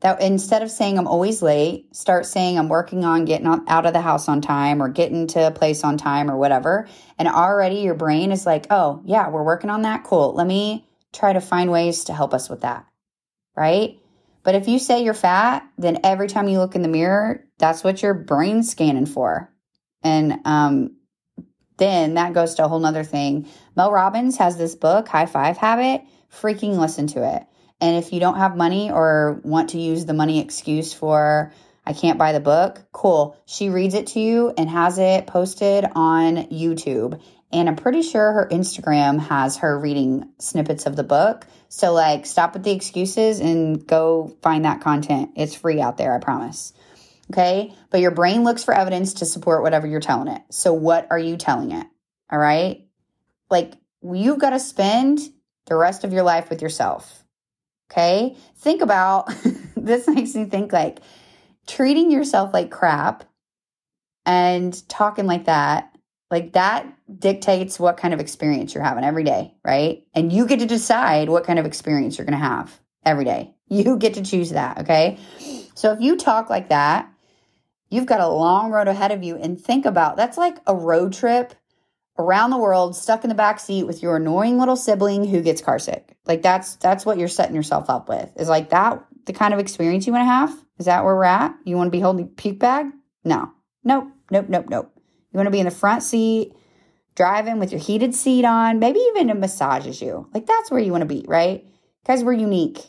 that 0.00 0.20
instead 0.20 0.62
of 0.62 0.70
saying 0.70 0.98
I'm 0.98 1.06
always 1.06 1.42
late, 1.42 1.94
start 1.94 2.26
saying 2.26 2.58
I'm 2.58 2.68
working 2.68 3.04
on 3.04 3.24
getting 3.24 3.46
out 3.46 3.86
of 3.86 3.92
the 3.92 4.00
house 4.00 4.28
on 4.28 4.40
time 4.40 4.82
or 4.82 4.88
getting 4.88 5.28
to 5.28 5.46
a 5.46 5.52
place 5.52 5.84
on 5.84 5.96
time 5.96 6.28
or 6.30 6.36
whatever. 6.36 6.88
And 7.18 7.28
already 7.28 7.76
your 7.76 7.94
brain 7.94 8.32
is 8.32 8.44
like, 8.44 8.66
oh, 8.70 9.00
yeah, 9.04 9.28
we're 9.28 9.44
working 9.44 9.70
on 9.70 9.82
that. 9.82 10.02
Cool. 10.02 10.34
Let 10.34 10.48
me 10.48 10.88
try 11.12 11.32
to 11.32 11.40
find 11.40 11.70
ways 11.70 12.04
to 12.04 12.14
help 12.14 12.34
us 12.34 12.50
with 12.50 12.62
that. 12.62 12.84
Right. 13.54 14.00
But 14.42 14.56
if 14.56 14.66
you 14.66 14.80
say 14.80 15.04
you're 15.04 15.14
fat, 15.14 15.62
then 15.78 16.00
every 16.02 16.26
time 16.26 16.48
you 16.48 16.58
look 16.58 16.74
in 16.74 16.82
the 16.82 16.88
mirror, 16.88 17.44
that's 17.58 17.84
what 17.84 18.02
your 18.02 18.14
brain's 18.14 18.70
scanning 18.70 19.06
for. 19.06 19.52
And 20.02 20.40
um, 20.44 20.96
then 21.76 22.14
that 22.14 22.32
goes 22.32 22.54
to 22.54 22.64
a 22.64 22.68
whole 22.68 22.80
nother 22.80 23.04
thing. 23.04 23.48
Mel 23.76 23.92
Robbins 23.92 24.36
has 24.38 24.56
this 24.56 24.74
book, 24.74 25.08
High 25.08 25.26
Five 25.26 25.56
Habit. 25.56 26.02
Freaking 26.30 26.78
listen 26.78 27.06
to 27.08 27.36
it 27.36 27.46
and 27.82 27.96
if 27.96 28.12
you 28.12 28.20
don't 28.20 28.36
have 28.36 28.56
money 28.56 28.92
or 28.92 29.40
want 29.42 29.70
to 29.70 29.80
use 29.80 30.06
the 30.06 30.14
money 30.14 30.38
excuse 30.38 30.92
for, 30.92 31.52
I 31.84 31.92
can't 31.92 32.16
buy 32.16 32.30
the 32.30 32.38
book, 32.38 32.80
cool. 32.92 33.36
She 33.44 33.70
reads 33.70 33.94
it 33.94 34.06
to 34.08 34.20
you 34.20 34.54
and 34.56 34.70
has 34.70 35.00
it 35.00 35.26
posted 35.26 35.84
on 35.96 36.36
YouTube. 36.44 37.20
And 37.50 37.68
I'm 37.68 37.74
pretty 37.74 38.02
sure 38.02 38.32
her 38.32 38.48
Instagram 38.52 39.18
has 39.18 39.56
her 39.58 39.76
reading 39.76 40.30
snippets 40.38 40.86
of 40.86 40.94
the 40.94 41.02
book. 41.02 41.44
So, 41.68 41.92
like, 41.92 42.24
stop 42.24 42.54
with 42.54 42.62
the 42.62 42.70
excuses 42.70 43.40
and 43.40 43.84
go 43.84 44.32
find 44.42 44.64
that 44.64 44.80
content. 44.80 45.32
It's 45.34 45.56
free 45.56 45.80
out 45.80 45.96
there, 45.96 46.14
I 46.14 46.20
promise. 46.20 46.72
Okay. 47.30 47.74
But 47.90 48.00
your 48.00 48.10
brain 48.10 48.44
looks 48.44 48.64
for 48.64 48.74
evidence 48.74 49.14
to 49.14 49.26
support 49.26 49.62
whatever 49.62 49.86
you're 49.86 50.00
telling 50.00 50.28
it. 50.28 50.42
So, 50.50 50.72
what 50.72 51.06
are 51.10 51.18
you 51.18 51.36
telling 51.36 51.72
it? 51.72 51.86
All 52.30 52.38
right. 52.38 52.86
Like, 53.50 53.74
you've 54.02 54.38
got 54.38 54.50
to 54.50 54.60
spend 54.60 55.20
the 55.66 55.76
rest 55.76 56.04
of 56.04 56.12
your 56.12 56.22
life 56.22 56.50
with 56.50 56.62
yourself. 56.62 57.24
Okay. 57.90 58.36
Think 58.56 58.82
about 58.82 59.32
this 59.76 60.08
makes 60.08 60.34
me 60.34 60.46
think 60.46 60.72
like 60.72 61.00
treating 61.66 62.10
yourself 62.10 62.52
like 62.52 62.70
crap 62.70 63.24
and 64.24 64.88
talking 64.88 65.26
like 65.26 65.46
that, 65.46 65.96
like 66.30 66.52
that 66.52 66.86
dictates 67.18 67.78
what 67.78 67.96
kind 67.96 68.14
of 68.14 68.20
experience 68.20 68.74
you're 68.74 68.84
having 68.84 69.04
every 69.04 69.24
day, 69.24 69.54
right? 69.64 70.04
And 70.14 70.32
you 70.32 70.46
get 70.46 70.60
to 70.60 70.66
decide 70.66 71.28
what 71.28 71.44
kind 71.44 71.58
of 71.58 71.66
experience 71.66 72.16
you're 72.16 72.24
going 72.24 72.38
to 72.38 72.44
have 72.44 72.78
every 73.04 73.24
day. 73.24 73.54
You 73.72 73.96
get 73.96 74.14
to 74.14 74.22
choose 74.22 74.50
that. 74.50 74.80
Okay. 74.80 75.18
So 75.74 75.92
if 75.92 76.00
you 76.02 76.18
talk 76.18 76.50
like 76.50 76.68
that, 76.68 77.10
you've 77.92 78.06
got 78.06 78.20
a 78.20 78.28
long 78.28 78.70
road 78.70 78.88
ahead 78.88 79.12
of 79.12 79.22
you 79.22 79.36
and 79.36 79.60
think 79.60 79.84
about 79.84 80.16
that's 80.16 80.38
like 80.38 80.56
a 80.66 80.74
road 80.74 81.12
trip 81.12 81.54
around 82.18 82.50
the 82.50 82.58
world 82.58 82.96
stuck 82.96 83.24
in 83.24 83.28
the 83.28 83.34
back 83.34 83.60
seat 83.60 83.84
with 83.84 84.02
your 84.02 84.16
annoying 84.16 84.58
little 84.58 84.76
sibling 84.76 85.26
who 85.26 85.42
gets 85.42 85.60
car 85.60 85.78
sick. 85.78 86.16
Like 86.26 86.42
that's 86.42 86.76
that's 86.76 87.04
what 87.04 87.18
you're 87.18 87.28
setting 87.28 87.54
yourself 87.54 87.90
up 87.90 88.08
with. 88.08 88.32
Is 88.36 88.48
like 88.48 88.70
that 88.70 89.04
the 89.26 89.32
kind 89.32 89.54
of 89.54 89.60
experience 89.60 90.06
you 90.06 90.12
want 90.12 90.22
to 90.22 90.26
have? 90.26 90.56
Is 90.78 90.86
that 90.86 91.04
where 91.04 91.14
we're 91.14 91.24
at? 91.24 91.54
You 91.64 91.76
want 91.76 91.88
to 91.88 91.96
be 91.96 92.00
holding 92.00 92.28
puke 92.28 92.58
bag? 92.58 92.86
No. 93.24 93.52
Nope. 93.84 94.08
Nope. 94.30 94.46
Nope. 94.48 94.66
Nope. 94.68 94.92
You 95.32 95.36
want 95.36 95.46
to 95.46 95.52
be 95.52 95.60
in 95.60 95.66
the 95.66 95.70
front 95.70 96.02
seat, 96.02 96.52
driving 97.14 97.58
with 97.58 97.72
your 97.72 97.80
heated 97.80 98.14
seat 98.14 98.44
on, 98.44 98.78
maybe 98.78 99.00
even 99.00 99.30
it 99.30 99.36
massages 99.36 100.02
you. 100.02 100.28
Like 100.34 100.46
that's 100.46 100.70
where 100.70 100.80
you 100.80 100.92
want 100.92 101.02
to 101.02 101.06
be, 101.06 101.24
right? 101.26 101.64
Because 102.02 102.24
we're 102.24 102.32
unique. 102.32 102.80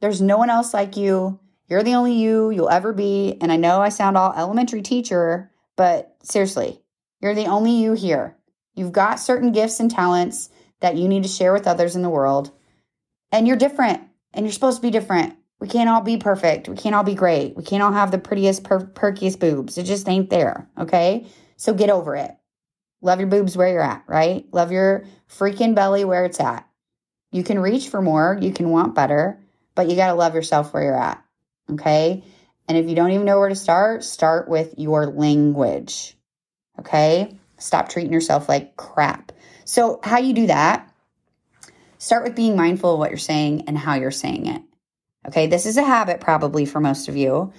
There's 0.00 0.20
no 0.20 0.38
one 0.38 0.50
else 0.50 0.74
like 0.74 0.96
you. 0.96 1.38
You're 1.68 1.82
the 1.82 1.94
only 1.94 2.14
you 2.14 2.50
you'll 2.50 2.70
ever 2.70 2.92
be. 2.92 3.36
And 3.40 3.50
I 3.50 3.56
know 3.56 3.80
I 3.80 3.88
sound 3.88 4.16
all 4.16 4.32
elementary 4.32 4.82
teacher, 4.82 5.50
but 5.76 6.16
seriously, 6.22 6.80
you're 7.20 7.34
the 7.34 7.46
only 7.46 7.72
you 7.72 7.94
here. 7.94 8.36
You've 8.74 8.92
got 8.92 9.20
certain 9.20 9.52
gifts 9.52 9.80
and 9.80 9.90
talents 9.90 10.50
that 10.80 10.96
you 10.96 11.08
need 11.08 11.22
to 11.22 11.28
share 11.28 11.52
with 11.52 11.66
others 11.66 11.96
in 11.96 12.02
the 12.02 12.10
world. 12.10 12.50
And 13.32 13.48
you're 13.48 13.56
different 13.56 14.02
and 14.32 14.44
you're 14.44 14.52
supposed 14.52 14.78
to 14.78 14.82
be 14.82 14.90
different. 14.90 15.36
We 15.58 15.68
can't 15.68 15.88
all 15.88 16.02
be 16.02 16.18
perfect. 16.18 16.68
We 16.68 16.76
can't 16.76 16.94
all 16.94 17.02
be 17.02 17.14
great. 17.14 17.56
We 17.56 17.64
can't 17.64 17.82
all 17.82 17.92
have 17.92 18.10
the 18.10 18.18
prettiest, 18.18 18.64
per- 18.64 18.86
perkiest 18.86 19.40
boobs. 19.40 19.78
It 19.78 19.84
just 19.84 20.08
ain't 20.08 20.28
there. 20.28 20.68
Okay. 20.78 21.26
So 21.56 21.72
get 21.72 21.90
over 21.90 22.14
it. 22.14 22.36
Love 23.00 23.20
your 23.20 23.28
boobs 23.28 23.56
where 23.56 23.68
you're 23.68 23.80
at, 23.80 24.04
right? 24.06 24.46
Love 24.52 24.72
your 24.72 25.04
freaking 25.30 25.74
belly 25.74 26.04
where 26.04 26.24
it's 26.24 26.40
at. 26.40 26.68
You 27.32 27.42
can 27.42 27.58
reach 27.58 27.88
for 27.88 28.00
more, 28.00 28.38
you 28.40 28.52
can 28.52 28.70
want 28.70 28.94
better, 28.94 29.42
but 29.74 29.88
you 29.88 29.96
got 29.96 30.08
to 30.08 30.14
love 30.14 30.34
yourself 30.34 30.72
where 30.72 30.82
you're 30.82 30.98
at. 30.98 31.22
Okay. 31.72 32.24
And 32.68 32.78
if 32.78 32.88
you 32.88 32.94
don't 32.94 33.12
even 33.12 33.26
know 33.26 33.38
where 33.38 33.48
to 33.48 33.54
start, 33.54 34.04
start 34.04 34.48
with 34.48 34.74
your 34.76 35.06
language. 35.06 36.16
Okay. 36.78 37.36
Stop 37.58 37.88
treating 37.88 38.12
yourself 38.12 38.48
like 38.48 38.76
crap. 38.76 39.32
So, 39.64 40.00
how 40.02 40.18
you 40.18 40.34
do 40.34 40.46
that? 40.48 40.92
Start 41.98 42.24
with 42.24 42.36
being 42.36 42.56
mindful 42.56 42.94
of 42.94 42.98
what 42.98 43.10
you're 43.10 43.18
saying 43.18 43.64
and 43.66 43.76
how 43.76 43.94
you're 43.94 44.10
saying 44.10 44.46
it. 44.46 44.62
Okay, 45.26 45.46
this 45.48 45.66
is 45.66 45.76
a 45.76 45.82
habit 45.82 46.20
probably 46.20 46.66
for 46.66 46.78
most 46.78 47.08
of 47.08 47.16
you. 47.16 47.52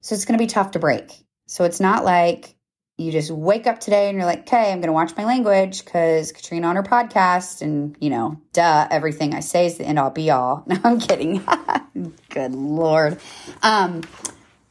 So, 0.00 0.14
it's 0.14 0.24
going 0.24 0.38
to 0.38 0.42
be 0.42 0.48
tough 0.48 0.72
to 0.72 0.78
break. 0.78 1.12
So, 1.46 1.64
it's 1.64 1.80
not 1.80 2.04
like 2.04 2.54
you 2.98 3.10
just 3.10 3.30
wake 3.30 3.66
up 3.66 3.80
today 3.80 4.08
and 4.08 4.16
you're 4.16 4.26
like, 4.26 4.40
okay, 4.40 4.70
I'm 4.70 4.78
going 4.78 4.88
to 4.88 4.92
watch 4.92 5.16
my 5.16 5.24
language 5.24 5.84
because 5.84 6.32
Katrina 6.32 6.68
on 6.68 6.76
her 6.76 6.82
podcast 6.82 7.62
and, 7.62 7.96
you 8.00 8.10
know, 8.10 8.40
duh, 8.52 8.86
everything 8.90 9.34
I 9.34 9.40
say 9.40 9.66
is 9.66 9.78
the 9.78 9.84
end 9.84 9.98
all 9.98 10.10
be 10.10 10.30
all. 10.30 10.64
No, 10.72 10.78
I'm 10.84 11.00
kidding. 11.00 11.42
Good 12.28 12.52
Lord. 12.52 13.18
Um, 13.62 14.02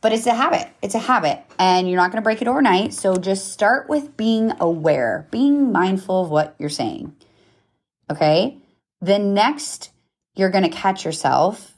but 0.01 0.13
it's 0.13 0.25
a 0.25 0.34
habit. 0.34 0.68
It's 0.82 0.96
a 0.96 1.00
habit, 1.00 1.44
and 1.60 1.88
you're 1.88 1.98
not 1.98 2.12
going 2.12 2.22
to 2.22 2.24
break 2.24 2.42
it 2.42 2.48
overnight. 2.48 2.94
So 2.94 3.18
just 3.18 3.51
start 3.51 3.88
with 3.88 4.18
being 4.18 4.51
aware, 4.60 5.28
being 5.30 5.72
mindful 5.72 6.24
of 6.24 6.32
what 6.32 6.56
you're 6.58 6.70
saying. 6.70 7.16
Okay. 8.10 8.58
Then 9.00 9.36
next, 9.36 9.92
you're 10.36 10.50
going 10.50 10.63
to 10.63 10.75
catch 10.75 11.06
yourself 11.06 11.72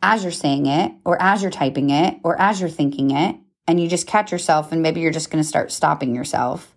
as 0.00 0.22
you're 0.22 0.32
saying 0.32 0.66
it, 0.66 0.92
or 1.04 1.20
as 1.20 1.42
you're 1.42 1.50
typing 1.50 1.90
it, 1.90 2.18
or 2.22 2.40
as 2.40 2.60
you're 2.60 2.70
thinking 2.70 3.10
it, 3.10 3.36
and 3.66 3.80
you 3.80 3.88
just 3.88 4.06
catch 4.06 4.32
yourself, 4.32 4.72
and 4.72 4.82
maybe 4.82 5.00
you're 5.00 5.10
just 5.10 5.30
going 5.30 5.42
to 5.42 5.48
start 5.48 5.72
stopping 5.72 6.14
yourself. 6.14 6.74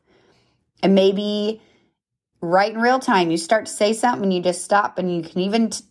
And 0.82 0.96
maybe 0.96 1.62
right 2.42 2.72
in 2.72 2.80
real 2.80 3.00
time, 3.00 3.32
you 3.32 3.38
start 3.38 3.66
to 3.66 3.72
say 3.72 3.94
something 3.94 4.24
and 4.24 4.34
you 4.34 4.42
just 4.42 4.64
stop 4.64 4.98
and 4.98 5.14
you 5.14 5.22
can 5.22 5.42
even, 5.42 5.72
t- 5.72 5.84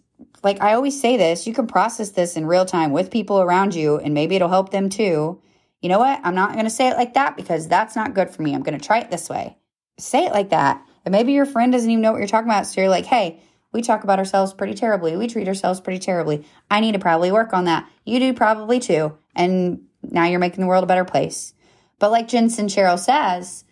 like 0.42 0.62
I 0.62 0.74
always 0.74 0.98
say 0.98 1.16
this, 1.16 1.46
you 1.46 1.52
can 1.52 1.66
process 1.66 2.10
this 2.10 2.36
in 2.36 2.46
real 2.46 2.64
time 2.64 2.92
with 2.92 3.10
people 3.10 3.40
around 3.40 3.74
you 3.74 3.98
and 3.98 4.14
maybe 4.14 4.36
it'll 4.36 4.48
help 4.48 4.70
them 4.70 4.88
too. 4.88 5.40
You 5.82 5.88
know 5.88 5.98
what? 5.98 6.20
I'm 6.24 6.34
not 6.34 6.54
going 6.54 6.64
to 6.64 6.70
say 6.70 6.88
it 6.88 6.96
like 6.96 7.14
that 7.14 7.36
because 7.36 7.68
that's 7.68 7.94
not 7.94 8.14
good 8.14 8.30
for 8.30 8.42
me. 8.42 8.54
I'm 8.54 8.62
going 8.62 8.78
to 8.78 8.84
try 8.84 8.98
it 8.98 9.10
this 9.10 9.28
way. 9.28 9.58
Say 9.98 10.24
it 10.24 10.32
like 10.32 10.50
that. 10.50 10.82
And 11.04 11.12
maybe 11.12 11.32
your 11.32 11.46
friend 11.46 11.70
doesn't 11.70 11.90
even 11.90 12.00
know 12.00 12.12
what 12.12 12.18
you're 12.18 12.26
talking 12.26 12.48
about. 12.48 12.66
So 12.66 12.80
you're 12.80 12.90
like, 12.90 13.06
hey, 13.06 13.40
we 13.72 13.82
talk 13.82 14.04
about 14.04 14.18
ourselves 14.18 14.54
pretty 14.54 14.74
terribly. 14.74 15.16
We 15.16 15.26
treat 15.26 15.48
ourselves 15.48 15.80
pretty 15.80 15.98
terribly. 15.98 16.46
I 16.70 16.80
need 16.80 16.92
to 16.92 16.98
probably 16.98 17.30
work 17.30 17.52
on 17.52 17.66
that. 17.66 17.88
You 18.04 18.18
do 18.18 18.32
probably 18.32 18.80
too. 18.80 19.16
And 19.36 19.82
now 20.02 20.24
you're 20.26 20.38
making 20.38 20.60
the 20.60 20.66
world 20.66 20.84
a 20.84 20.88
better 20.88 21.04
place. 21.04 21.54
But 21.98 22.10
like 22.10 22.28
Jen 22.28 22.48
Sincero 22.48 22.98
says, 22.98 23.64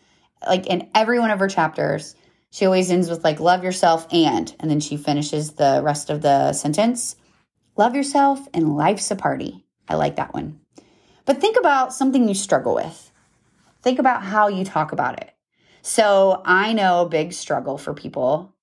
like 0.46 0.66
in 0.66 0.88
every 0.94 1.18
one 1.18 1.30
of 1.30 1.38
her 1.38 1.48
chapters, 1.48 2.14
she 2.50 2.64
always 2.64 2.90
ends 2.90 3.10
with 3.10 3.24
like 3.24 3.40
love 3.40 3.64
yourself 3.64 4.06
and 4.12 4.54
and 4.60 4.70
then 4.70 4.80
she 4.80 4.96
finishes 4.96 5.52
the 5.52 5.80
rest 5.82 6.10
of 6.10 6.22
the 6.22 6.52
sentence. 6.52 7.16
Love 7.76 7.94
yourself 7.94 8.46
and 8.54 8.76
life's 8.76 9.10
a 9.10 9.16
party. 9.16 9.64
I 9.88 9.94
like 9.96 10.16
that 10.16 10.34
one. 10.34 10.60
But 11.24 11.40
think 11.40 11.58
about 11.58 11.92
something 11.92 12.28
you 12.28 12.34
struggle 12.34 12.74
with. 12.74 13.12
Think 13.82 13.98
about 13.98 14.22
how 14.22 14.48
you 14.48 14.64
talk 14.64 14.92
about 14.92 15.20
it. 15.20 15.32
So 15.82 16.42
I 16.44 16.72
know 16.72 17.02
a 17.02 17.08
big 17.08 17.32
struggle 17.32 17.78
for 17.78 17.94
people 17.94 18.54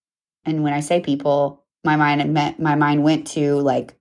and 0.45 0.63
when 0.63 0.73
I 0.73 0.81
say 0.81 0.99
people, 0.99 1.63
my 1.83 1.95
mind 1.95 2.33
my 2.59 2.75
mind 2.75 3.03
went 3.03 3.27
to 3.27 3.55
like 3.55 3.95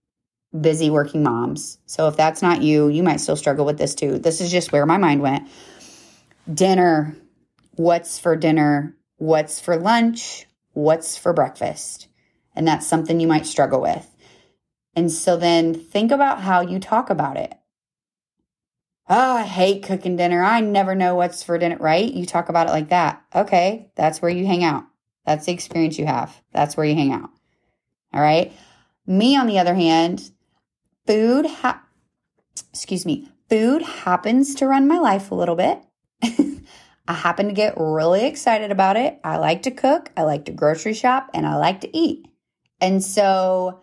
busy 0.59 0.91
working 0.91 1.23
moms. 1.23 1.79
So 1.87 2.09
if 2.09 2.17
that's 2.17 2.43
not 2.43 2.63
you, 2.63 2.89
you 2.89 3.03
might 3.03 3.21
still 3.21 3.37
struggle 3.37 3.65
with 3.65 3.79
this 3.79 3.95
too. 3.95 4.19
This 4.19 4.41
is 4.41 4.51
just 4.51 4.73
where 4.73 4.87
my 4.87 4.99
mind 4.99 5.23
went. 5.23 5.49
Dinner. 6.53 7.17
What's 7.77 8.19
for 8.19 8.37
dinner? 8.37 8.97
What's 9.17 9.61
for 9.61 9.77
lunch? 9.77 10.47
What's 10.73 11.17
for 11.17 11.33
breakfast? 11.33 12.09
And 12.55 12.69
that's 12.69 12.87
something 12.87 13.19
you 13.19 13.27
might 13.27 13.47
struggle 13.47 13.81
with. 13.81 14.09
And 14.95 15.11
so 15.11 15.37
then 15.37 15.75
think 15.75 16.11
about 16.11 16.41
how 16.41 16.61
you 16.61 16.79
talk 16.79 17.09
about 17.09 17.39
it. 17.39 17.55
Oh, 19.09 19.37
I 19.37 19.43
hate 19.43 19.83
cooking 19.83 20.17
dinner. 20.17 20.43
I 20.43 20.61
never 20.61 20.95
know 20.95 21.15
what's 21.15 21.43
for 21.43 21.59
dinner, 21.59 21.77
right? 21.79 22.13
You 22.13 22.27
talk 22.27 22.49
about 22.49 22.69
it 22.69 22.73
like 22.73 22.91
that. 22.91 23.23
Okay, 23.35 23.91
that's 23.95 24.21
where 24.21 24.31
you 24.31 24.47
hang 24.47 24.65
out. 24.65 24.85
That's 25.25 25.47
the 25.47 25.53
experience 25.53 25.99
you 25.99 26.07
have. 26.07 26.35
That's 26.53 26.77
where 26.77 26.87
you 26.87 26.95
hang 26.95 27.13
out. 27.13 27.31
All 28.13 28.21
right. 28.21 28.53
Me, 29.07 29.37
on 29.37 29.47
the 29.47 29.59
other 29.59 29.75
hand, 29.75 30.31
food, 31.07 31.47
ha- 31.47 31.83
excuse 32.71 33.05
me, 33.07 33.29
food 33.49 33.83
happens 33.83 34.55
to 34.57 34.67
run 34.67 34.89
my 34.89 34.99
life 34.99 35.31
a 35.31 35.35
little 35.35 35.57
bit. 35.57 35.83
I 36.23 37.15
happen 37.15 37.49
to 37.49 37.53
get 37.53 37.75
really 37.77 38.27
excited 38.27 38.71
about 38.71 38.97
it. 38.97 39.19
I 39.25 39.37
like 39.37 39.63
to 39.63 39.71
cook, 39.71 40.11
I 40.17 40.23
like 40.23 40.45
to 40.47 40.53
grocery 40.53 40.95
shop, 40.95 41.31
and 41.35 41.47
I 41.47 41.57
like 41.57 41.81
to 41.83 41.97
eat. 41.97 42.27
And 42.81 43.03
so 43.03 43.81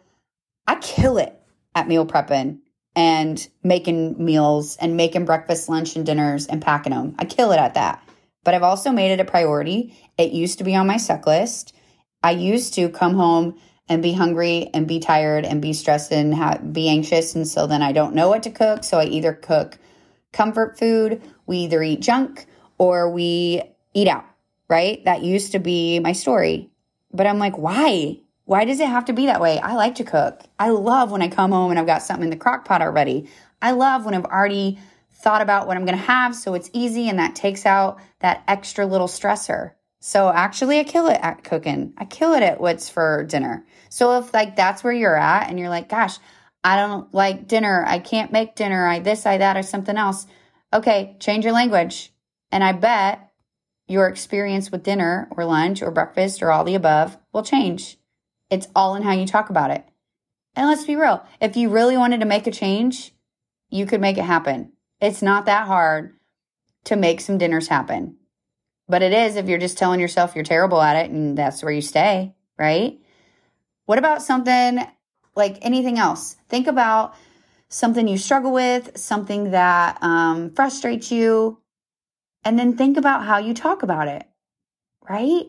I 0.68 0.76
kill 0.76 1.18
it 1.18 1.40
at 1.76 1.88
meal 1.88 2.06
prepping 2.06 2.60
and 2.96 3.48
making 3.64 4.24
meals 4.24 4.78
and 4.78 4.98
making 4.98 5.26
breakfast, 5.26 5.70
lunch, 5.70 5.96
and 5.96 6.06
dinners 6.06 6.48
and 6.48 6.62
packing 6.62 6.94
them. 6.94 7.16
I 7.20 7.26
kill 7.26 7.52
it 7.52 7.60
at 7.60 7.76
that 7.76 8.04
but 8.44 8.54
I've 8.54 8.64
also 8.64 8.92
made 8.92 9.12
it 9.12 9.20
a 9.20 9.26
priority. 9.26 9.98
It 10.18 10.32
used 10.32 10.58
to 10.60 10.64
be 10.64 10.76
on 10.76 10.88
my 10.88 10.98
suck 10.98 11.28
list. 11.28 11.76
I 12.24 12.32
used 12.32 12.74
to 12.76 12.90
come 12.90 13.16
home 13.16 13.60
and 13.90 14.04
be 14.04 14.14
hungry 14.14 14.70
and 14.74 14.88
be 14.88 15.00
tired 15.00 15.44
and 15.46 15.62
be 15.62 15.74
stressed 15.74 16.12
and 16.12 16.34
have, 16.34 16.72
be 16.72 16.88
anxious. 16.88 17.36
And 17.36 17.48
so 17.48 17.68
then 17.68 17.82
I 17.82 17.92
don't 17.92 18.16
know 18.16 18.30
what 18.30 18.44
to 18.44 18.52
cook. 18.52 18.84
So 18.84 19.00
I 19.00 19.06
either 19.06 19.34
cook 19.34 19.78
comfort 20.32 20.78
food, 20.78 21.22
we 21.48 21.58
either 21.60 21.82
eat 21.82 22.02
junk 22.02 22.46
or 22.78 23.10
we 23.10 23.64
eat 23.94 24.08
out, 24.08 24.26
right? 24.70 25.04
That 25.06 25.24
used 25.24 25.54
to 25.54 25.60
be 25.60 26.00
my 26.00 26.12
story. 26.12 26.70
But 27.12 27.26
I'm 27.26 27.40
like, 27.40 27.58
why? 27.58 28.20
Why 28.46 28.66
does 28.66 28.80
it 28.80 28.88
have 28.88 29.06
to 29.06 29.14
be 29.14 29.26
that 29.26 29.42
way? 29.42 29.60
I 29.60 29.74
like 29.74 29.96
to 29.96 30.04
cook. 30.04 30.42
I 30.58 30.70
love 30.70 31.12
when 31.12 31.22
I 31.22 31.28
come 31.28 31.52
home 31.52 31.72
and 31.72 31.80
I've 31.80 31.88
got 31.88 32.04
something 32.04 32.26
in 32.26 32.30
the 32.30 32.36
crock 32.36 32.66
pot 32.66 32.82
already. 32.82 33.30
I 33.62 33.72
love 33.72 34.06
when 34.06 34.14
I've 34.14 34.26
already 34.26 34.80
thought 35.12 35.42
about 35.42 35.68
what 35.68 35.76
I'm 35.76 35.86
going 35.86 35.98
to 35.98 36.04
have 36.04 36.36
so 36.36 36.54
it's 36.54 36.70
easy 36.72 37.10
and 37.10 37.20
that 37.20 37.36
takes 37.36 37.66
out 37.66 38.00
that 38.20 38.44
extra 38.48 38.86
little 38.86 39.08
stressor. 39.08 39.72
So 40.00 40.30
actually 40.30 40.80
I 40.80 40.84
kill 40.84 41.08
it 41.08 41.20
at 41.22 41.44
cooking. 41.44 41.94
I 41.98 42.06
kill 42.06 42.34
it 42.34 42.44
at 42.44 42.62
what's 42.62 42.90
for 42.90 43.24
dinner. 43.26 43.66
So 43.90 44.18
if 44.20 44.34
like 44.34 44.56
that's 44.56 44.84
where 44.84 44.94
you're 44.94 45.18
at 45.18 45.50
and 45.50 45.60
you're 45.60 45.70
like, 45.70 45.90
gosh, 45.90 46.18
I 46.64 46.76
don't 46.76 47.14
like 47.14 47.48
dinner. 47.48 47.84
I 47.86 48.00
can't 48.00 48.32
make 48.32 48.56
dinner. 48.56 48.88
I 48.88 49.00
this, 49.00 49.26
I 49.26 49.38
that, 49.38 49.58
or 49.58 49.64
something 49.64 49.98
else. 49.98 50.28
Okay, 50.74 51.16
change 51.20 51.44
your 51.44 51.54
language. 51.54 52.14
And 52.52 52.64
I 52.64 52.72
bet 52.72 53.32
your 53.88 54.08
experience 54.08 54.72
with 54.72 54.84
dinner 54.84 55.28
or 55.32 55.46
lunch 55.46 55.82
or 55.82 55.92
breakfast 55.92 56.42
or 56.42 56.52
all 56.52 56.64
the 56.64 56.76
above 56.76 57.18
will 57.34 57.44
change. 57.44 57.98
It's 58.50 58.68
all 58.76 58.96
in 58.96 59.04
how 59.04 59.14
you 59.14 59.26
talk 59.26 59.50
about 59.50 59.72
it. 59.72 59.86
And 60.56 60.68
let's 60.68 60.86
be 60.86 60.96
real. 60.96 61.26
If 61.42 61.58
you 61.58 61.70
really 61.70 61.98
wanted 61.98 62.20
to 62.20 62.26
make 62.26 62.48
a 62.48 62.52
change, 62.52 63.14
you 63.70 63.86
could 63.86 64.02
make 64.02 64.18
it 64.18 64.24
happen. 64.24 64.74
It's 65.02 65.22
not 65.22 65.46
that 65.46 65.68
hard 65.68 66.16
to 66.86 66.96
make 66.96 67.22
some 67.22 67.38
dinners 67.38 67.68
happen. 67.68 68.19
But 68.90 69.04
it 69.04 69.14
is 69.14 69.36
if 69.36 69.48
you're 69.48 69.60
just 69.60 69.78
telling 69.78 70.00
yourself 70.00 70.36
you're 70.36 70.44
terrible 70.44 70.82
at 70.82 71.06
it 71.06 71.12
and 71.12 71.38
that's 71.38 71.64
where 71.64 71.72
you 71.72 71.82
stay, 71.82 72.34
right? 72.58 73.00
What 73.86 74.00
about 74.00 74.24
something 74.24 74.86
like 75.36 75.60
anything 75.62 76.00
else? 76.00 76.36
Think 76.50 76.68
about 76.68 77.16
something 77.70 78.08
you 78.08 78.18
struggle 78.18 78.52
with, 78.52 78.98
something 78.98 79.52
that 79.52 80.00
um, 80.02 80.50
frustrates 80.52 81.12
you, 81.12 81.60
and 82.44 82.58
then 82.58 82.76
think 82.76 82.98
about 82.98 83.26
how 83.26 83.38
you 83.38 83.54
talk 83.54 83.84
about 83.84 84.08
it, 84.08 84.28
right? 85.08 85.44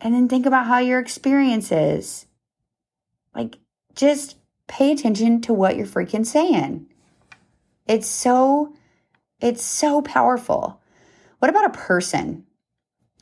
And 0.00 0.14
then 0.14 0.28
think 0.28 0.46
about 0.46 0.66
how 0.66 0.78
your 0.78 0.98
experience 0.98 1.70
is. 1.70 2.26
Like, 3.34 3.58
just 3.94 4.36
pay 4.68 4.92
attention 4.92 5.42
to 5.42 5.52
what 5.52 5.76
you're 5.76 5.86
freaking 5.86 6.24
saying. 6.24 6.86
It's 7.86 8.08
so 8.08 8.72
it's 9.40 9.64
so 9.64 10.00
powerful. 10.00 10.80
What 11.38 11.50
about 11.50 11.66
a 11.66 11.78
person? 11.78 12.45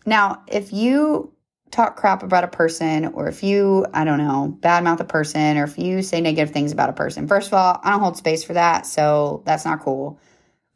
Now, 0.07 0.43
if 0.47 0.73
you 0.73 1.33
talk 1.71 1.97
crap 1.97 2.23
about 2.23 2.45
a 2.45 2.49
person, 2.49 3.07
or 3.07 3.29
if 3.29 3.43
you, 3.43 3.87
I 3.93 4.05
don't 4.05 4.19
know, 4.19 4.57
badmouth 4.61 5.01
a 5.01 5.05
person, 5.05 5.57
or 5.57 5.65
if 5.65 5.79
you 5.79 6.03
say 6.03 6.21
negative 6.21 6.53
things 6.53 6.73
about 6.73 6.91
a 6.91 6.95
person, 6.95 7.27
first 7.27 7.49
of 7.49 7.55
all, 7.55 7.81
I 7.83 7.91
don't 7.91 8.01
hold 8.01 8.17
space 8.17 8.45
for 8.45 8.53
that. 8.55 8.87
So 8.87 9.43
that's 9.45 9.65
not 9.65 9.81
cool. 9.81 10.19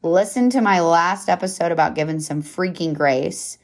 Listen 0.02 0.50
to 0.50 0.60
my 0.60 0.80
last 0.80 1.28
episode 1.28 1.72
about 1.72 1.94
giving 1.94 2.20
some 2.20 2.42
freaking 2.42 2.94
grace. 2.94 3.58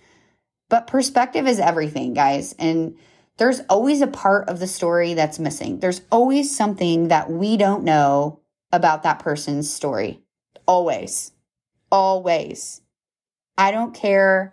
But 0.69 0.87
perspective 0.87 1.47
is 1.47 1.59
everything, 1.61 2.15
guys. 2.15 2.55
And 2.59 2.97
there's 3.37 3.61
always 3.69 4.01
a 4.01 4.07
part 4.07 4.49
of 4.49 4.61
the 4.61 4.67
story 4.67 5.15
that's 5.15 5.39
missing. 5.39 5.81
There's 5.81 6.03
always 6.11 6.55
something 6.55 7.09
that 7.09 7.31
we 7.31 7.57
don't 7.57 7.85
know 7.85 8.41
about 8.73 9.03
that 9.03 9.19
person's 9.19 9.73
story. 9.73 10.21
Always 10.67 11.33
always. 11.95 12.81
I 13.57 13.71
don't 13.71 13.95
care. 13.95 14.53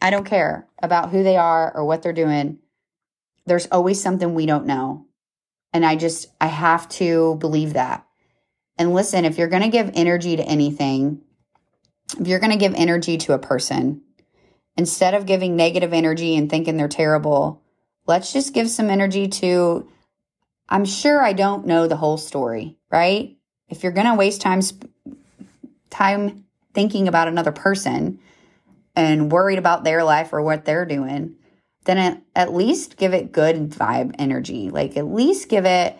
I 0.00 0.10
don't 0.10 0.24
care 0.24 0.66
about 0.82 1.10
who 1.10 1.22
they 1.22 1.36
are 1.36 1.74
or 1.74 1.84
what 1.84 2.02
they're 2.02 2.12
doing. 2.12 2.58
There's 3.46 3.66
always 3.66 4.02
something 4.02 4.34
we 4.34 4.46
don't 4.46 4.66
know. 4.66 5.06
And 5.72 5.84
I 5.84 5.96
just, 5.96 6.28
I 6.40 6.46
have 6.46 6.88
to 6.90 7.36
believe 7.36 7.74
that. 7.74 8.06
And 8.78 8.94
listen, 8.94 9.24
if 9.24 9.38
you're 9.38 9.48
going 9.48 9.62
to 9.62 9.68
give 9.68 9.90
energy 9.94 10.36
to 10.36 10.42
anything, 10.42 11.20
if 12.18 12.26
you're 12.26 12.40
going 12.40 12.52
to 12.52 12.56
give 12.56 12.74
energy 12.74 13.18
to 13.18 13.34
a 13.34 13.38
person, 13.38 14.02
instead 14.76 15.14
of 15.14 15.26
giving 15.26 15.54
negative 15.54 15.92
energy 15.92 16.36
and 16.36 16.48
thinking 16.48 16.76
they're 16.76 16.88
terrible, 16.88 17.62
let's 18.06 18.32
just 18.32 18.54
give 18.54 18.70
some 18.70 18.88
energy 18.88 19.28
to, 19.28 19.88
I'm 20.68 20.84
sure 20.84 21.22
I 21.22 21.34
don't 21.34 21.66
know 21.66 21.86
the 21.86 21.96
whole 21.96 22.16
story, 22.16 22.78
right? 22.90 23.36
If 23.68 23.82
you're 23.82 23.92
going 23.92 24.06
to 24.06 24.14
waste 24.14 24.40
time, 24.40 24.62
time 25.90 26.44
thinking 26.72 27.06
about 27.06 27.28
another 27.28 27.52
person 27.52 28.18
and 28.94 29.30
worried 29.30 29.58
about 29.58 29.84
their 29.84 30.04
life 30.04 30.32
or 30.32 30.42
what 30.42 30.64
they're 30.64 30.86
doing, 30.86 31.36
then 31.84 31.98
at, 31.98 32.22
at 32.34 32.54
least 32.54 32.96
give 32.96 33.14
it 33.14 33.32
good 33.32 33.70
vibe 33.70 34.14
energy. 34.18 34.70
Like 34.70 34.96
at 34.96 35.06
least 35.06 35.48
give 35.48 35.64
it, 35.64 35.96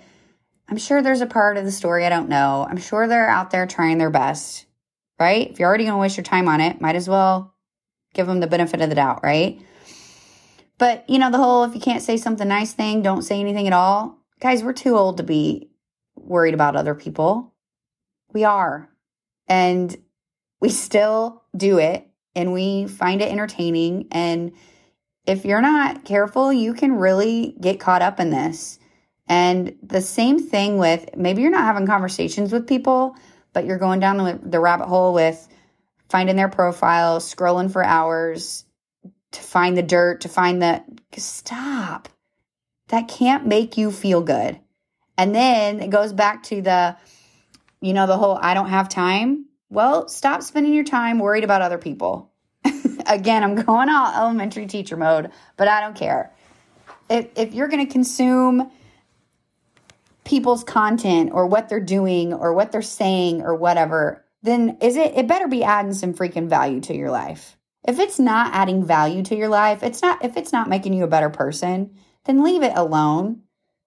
I'm 0.68 0.76
sure 0.76 1.02
there's 1.02 1.20
a 1.20 1.26
part 1.26 1.56
of 1.56 1.64
the 1.64 1.72
story 1.72 2.04
I 2.04 2.10
don't 2.10 2.28
know. 2.28 2.66
I'm 2.68 2.76
sure 2.76 3.06
they're 3.06 3.28
out 3.28 3.50
there 3.50 3.66
trying 3.66 3.98
their 3.98 4.10
best, 4.10 4.66
right? 5.18 5.50
If 5.50 5.58
you're 5.58 5.68
already 5.68 5.84
going 5.84 5.94
to 5.94 6.00
waste 6.00 6.16
your 6.16 6.24
time 6.24 6.48
on 6.48 6.60
it, 6.60 6.80
might 6.80 6.96
as 6.96 7.08
well 7.08 7.54
give 8.14 8.26
them 8.26 8.40
the 8.40 8.46
benefit 8.46 8.80
of 8.80 8.88
the 8.88 8.94
doubt, 8.94 9.22
right? 9.22 9.60
But, 10.78 11.08
you 11.08 11.18
know, 11.18 11.30
the 11.30 11.38
whole 11.38 11.64
if 11.64 11.74
you 11.74 11.80
can't 11.80 12.02
say 12.02 12.16
something 12.16 12.48
nice 12.48 12.72
thing, 12.72 13.02
don't 13.02 13.22
say 13.22 13.38
anything 13.38 13.66
at 13.66 13.72
all. 13.72 14.18
Guys, 14.40 14.62
we're 14.62 14.72
too 14.72 14.96
old 14.96 15.18
to 15.18 15.22
be 15.22 15.70
worried 16.16 16.54
about 16.54 16.76
other 16.76 16.94
people. 16.94 17.52
We 18.32 18.44
are. 18.44 18.88
And 19.46 19.94
we 20.60 20.68
still 20.68 21.42
do 21.56 21.78
it 21.78 22.09
and 22.34 22.52
we 22.52 22.86
find 22.86 23.22
it 23.22 23.30
entertaining. 23.30 24.08
And 24.10 24.52
if 25.26 25.44
you're 25.44 25.60
not 25.60 26.04
careful, 26.04 26.52
you 26.52 26.74
can 26.74 26.92
really 26.92 27.54
get 27.60 27.80
caught 27.80 28.02
up 28.02 28.20
in 28.20 28.30
this. 28.30 28.78
And 29.28 29.76
the 29.82 30.00
same 30.00 30.38
thing 30.38 30.78
with 30.78 31.16
maybe 31.16 31.42
you're 31.42 31.50
not 31.50 31.64
having 31.64 31.86
conversations 31.86 32.52
with 32.52 32.66
people, 32.66 33.14
but 33.52 33.64
you're 33.64 33.78
going 33.78 34.00
down 34.00 34.16
the, 34.16 34.40
the 34.42 34.60
rabbit 34.60 34.86
hole 34.86 35.14
with 35.14 35.48
finding 36.08 36.36
their 36.36 36.48
profile, 36.48 37.20
scrolling 37.20 37.70
for 37.70 37.84
hours, 37.84 38.64
to 39.32 39.40
find 39.40 39.76
the 39.76 39.82
dirt, 39.82 40.22
to 40.22 40.28
find 40.28 40.60
the 40.60 40.82
stop. 41.16 42.08
That 42.88 43.06
can't 43.06 43.46
make 43.46 43.76
you 43.76 43.92
feel 43.92 44.20
good. 44.20 44.58
And 45.16 45.34
then 45.34 45.80
it 45.80 45.90
goes 45.90 46.12
back 46.12 46.42
to 46.44 46.60
the, 46.60 46.96
you 47.80 47.92
know, 47.92 48.08
the 48.08 48.16
whole 48.16 48.38
I 48.40 48.54
don't 48.54 48.70
have 48.70 48.88
time. 48.88 49.46
Well, 49.70 50.08
stop 50.08 50.42
spending 50.42 50.74
your 50.74 50.84
time 50.84 51.20
worried 51.20 51.44
about 51.44 51.62
other 51.62 51.78
people. 51.78 52.30
Again, 53.06 53.44
I'm 53.44 53.54
going 53.54 53.88
all 53.88 54.12
elementary 54.12 54.66
teacher 54.66 54.96
mode, 54.96 55.30
but 55.56 55.68
I 55.68 55.80
don't 55.80 55.96
care. 55.96 56.32
If, 57.08 57.28
if 57.36 57.54
you're 57.54 57.68
going 57.68 57.86
to 57.86 57.92
consume 57.92 58.70
people's 60.24 60.64
content 60.64 61.30
or 61.32 61.46
what 61.46 61.68
they're 61.68 61.80
doing 61.80 62.32
or 62.32 62.52
what 62.52 62.72
they're 62.72 62.82
saying 62.82 63.42
or 63.42 63.54
whatever, 63.54 64.24
then 64.42 64.76
is 64.80 64.96
it 64.96 65.16
it 65.16 65.26
better 65.26 65.48
be 65.48 65.64
adding 65.64 65.94
some 65.94 66.14
freaking 66.14 66.48
value 66.48 66.80
to 66.80 66.94
your 66.94 67.10
life. 67.10 67.56
If 67.86 67.98
it's 67.98 68.18
not 68.18 68.54
adding 68.54 68.84
value 68.84 69.22
to 69.24 69.36
your 69.36 69.48
life, 69.48 69.82
it's 69.82 70.02
not 70.02 70.24
if 70.24 70.36
it's 70.36 70.52
not 70.52 70.68
making 70.68 70.94
you 70.94 71.04
a 71.04 71.08
better 71.08 71.30
person, 71.30 71.94
then 72.24 72.44
leave 72.44 72.62
it 72.62 72.72
alone, 72.76 73.42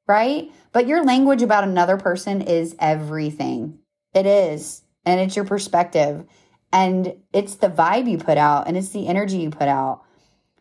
right? 0.08 0.52
But 0.72 0.88
your 0.88 1.04
language 1.04 1.42
about 1.42 1.64
another 1.64 1.98
person 1.98 2.42
is 2.42 2.76
everything. 2.80 3.80
It 4.14 4.26
is. 4.26 4.83
And 5.06 5.20
it's 5.20 5.36
your 5.36 5.46
perspective. 5.46 6.26
And 6.72 7.16
it's 7.32 7.56
the 7.56 7.70
vibe 7.70 8.10
you 8.10 8.18
put 8.18 8.38
out 8.38 8.68
and 8.68 8.76
it's 8.76 8.90
the 8.90 9.08
energy 9.08 9.38
you 9.38 9.50
put 9.50 9.68
out. 9.68 10.04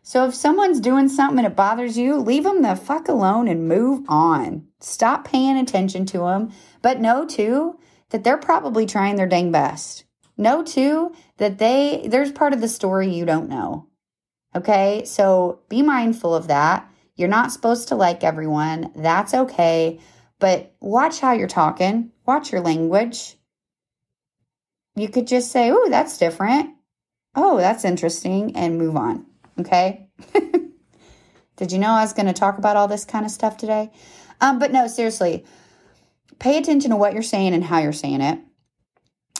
So 0.03 0.25
if 0.27 0.35
someone's 0.35 0.81
doing 0.81 1.07
something 1.07 1.39
and 1.39 1.47
it 1.47 1.55
bothers 1.55 1.97
you, 1.97 2.17
leave 2.17 2.43
them 2.43 2.61
the 2.61 2.75
fuck 2.75 3.07
alone 3.07 3.47
and 3.47 3.67
move 3.67 4.05
on. 4.09 4.67
Stop 4.81 5.25
paying 5.25 5.57
attention 5.57 6.05
to 6.07 6.19
them. 6.19 6.51
But 6.81 6.99
know 6.99 7.25
too 7.25 7.79
that 8.09 8.23
they're 8.23 8.37
probably 8.37 8.85
trying 8.85 9.15
their 9.15 9.27
dang 9.27 9.51
best. 9.51 10.03
Know 10.37 10.61
too 10.61 11.15
that 11.37 11.57
they 11.57 12.05
there's 12.07 12.31
part 12.31 12.53
of 12.53 12.59
the 12.59 12.67
story 12.67 13.09
you 13.09 13.25
don't 13.25 13.49
know. 13.49 13.87
Okay? 14.55 15.03
So 15.05 15.61
be 15.69 15.81
mindful 15.81 16.35
of 16.35 16.47
that. 16.47 16.89
You're 17.15 17.29
not 17.29 17.51
supposed 17.51 17.87
to 17.87 17.95
like 17.95 18.23
everyone. 18.23 18.91
That's 18.95 19.33
okay. 19.33 19.99
But 20.39 20.75
watch 20.81 21.19
how 21.21 21.31
you're 21.31 21.47
talking. 21.47 22.11
Watch 22.25 22.51
your 22.51 22.61
language. 22.61 23.37
You 24.95 25.09
could 25.09 25.27
just 25.27 25.51
say, 25.51 25.71
"Oh, 25.71 25.89
that's 25.89 26.17
different. 26.17 26.75
Oh, 27.35 27.57
that's 27.57 27.85
interesting," 27.85 28.55
and 28.55 28.77
move 28.77 28.95
on. 28.95 29.25
Okay? 29.59 30.07
Did 31.55 31.71
you 31.71 31.79
know 31.79 31.89
I 31.89 32.01
was 32.01 32.13
going 32.13 32.25
to 32.25 32.33
talk 32.33 32.57
about 32.57 32.77
all 32.77 32.87
this 32.87 33.05
kind 33.05 33.25
of 33.25 33.31
stuff 33.31 33.57
today? 33.57 33.91
Um, 34.41 34.59
but 34.59 34.71
no, 34.71 34.87
seriously, 34.87 35.45
pay 36.39 36.57
attention 36.57 36.91
to 36.91 36.97
what 36.97 37.13
you're 37.13 37.21
saying 37.21 37.53
and 37.53 37.63
how 37.63 37.79
you're 37.79 37.93
saying 37.93 38.21
it. 38.21 38.39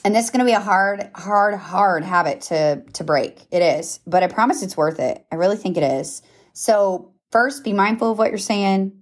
And 0.06 0.14
this 0.14 0.26
is 0.26 0.32
going 0.32 0.40
to 0.40 0.46
be 0.46 0.52
a 0.52 0.60
hard, 0.60 1.10
hard, 1.16 1.56
hard 1.56 2.04
habit 2.04 2.42
to 2.42 2.84
to 2.94 3.04
break. 3.04 3.46
It 3.52 3.62
is, 3.62 4.00
but 4.06 4.22
I 4.22 4.28
promise 4.28 4.62
it's 4.62 4.78
worth 4.78 5.00
it. 5.00 5.26
I 5.32 5.36
really 5.36 5.56
think 5.56 5.78
it 5.78 5.84
is. 5.84 6.22
So 6.54 7.14
first, 7.32 7.64
be 7.64 7.74
mindful 7.74 8.12
of 8.12 8.18
what 8.18 8.30
you're 8.30 8.38
saying. 8.38 9.00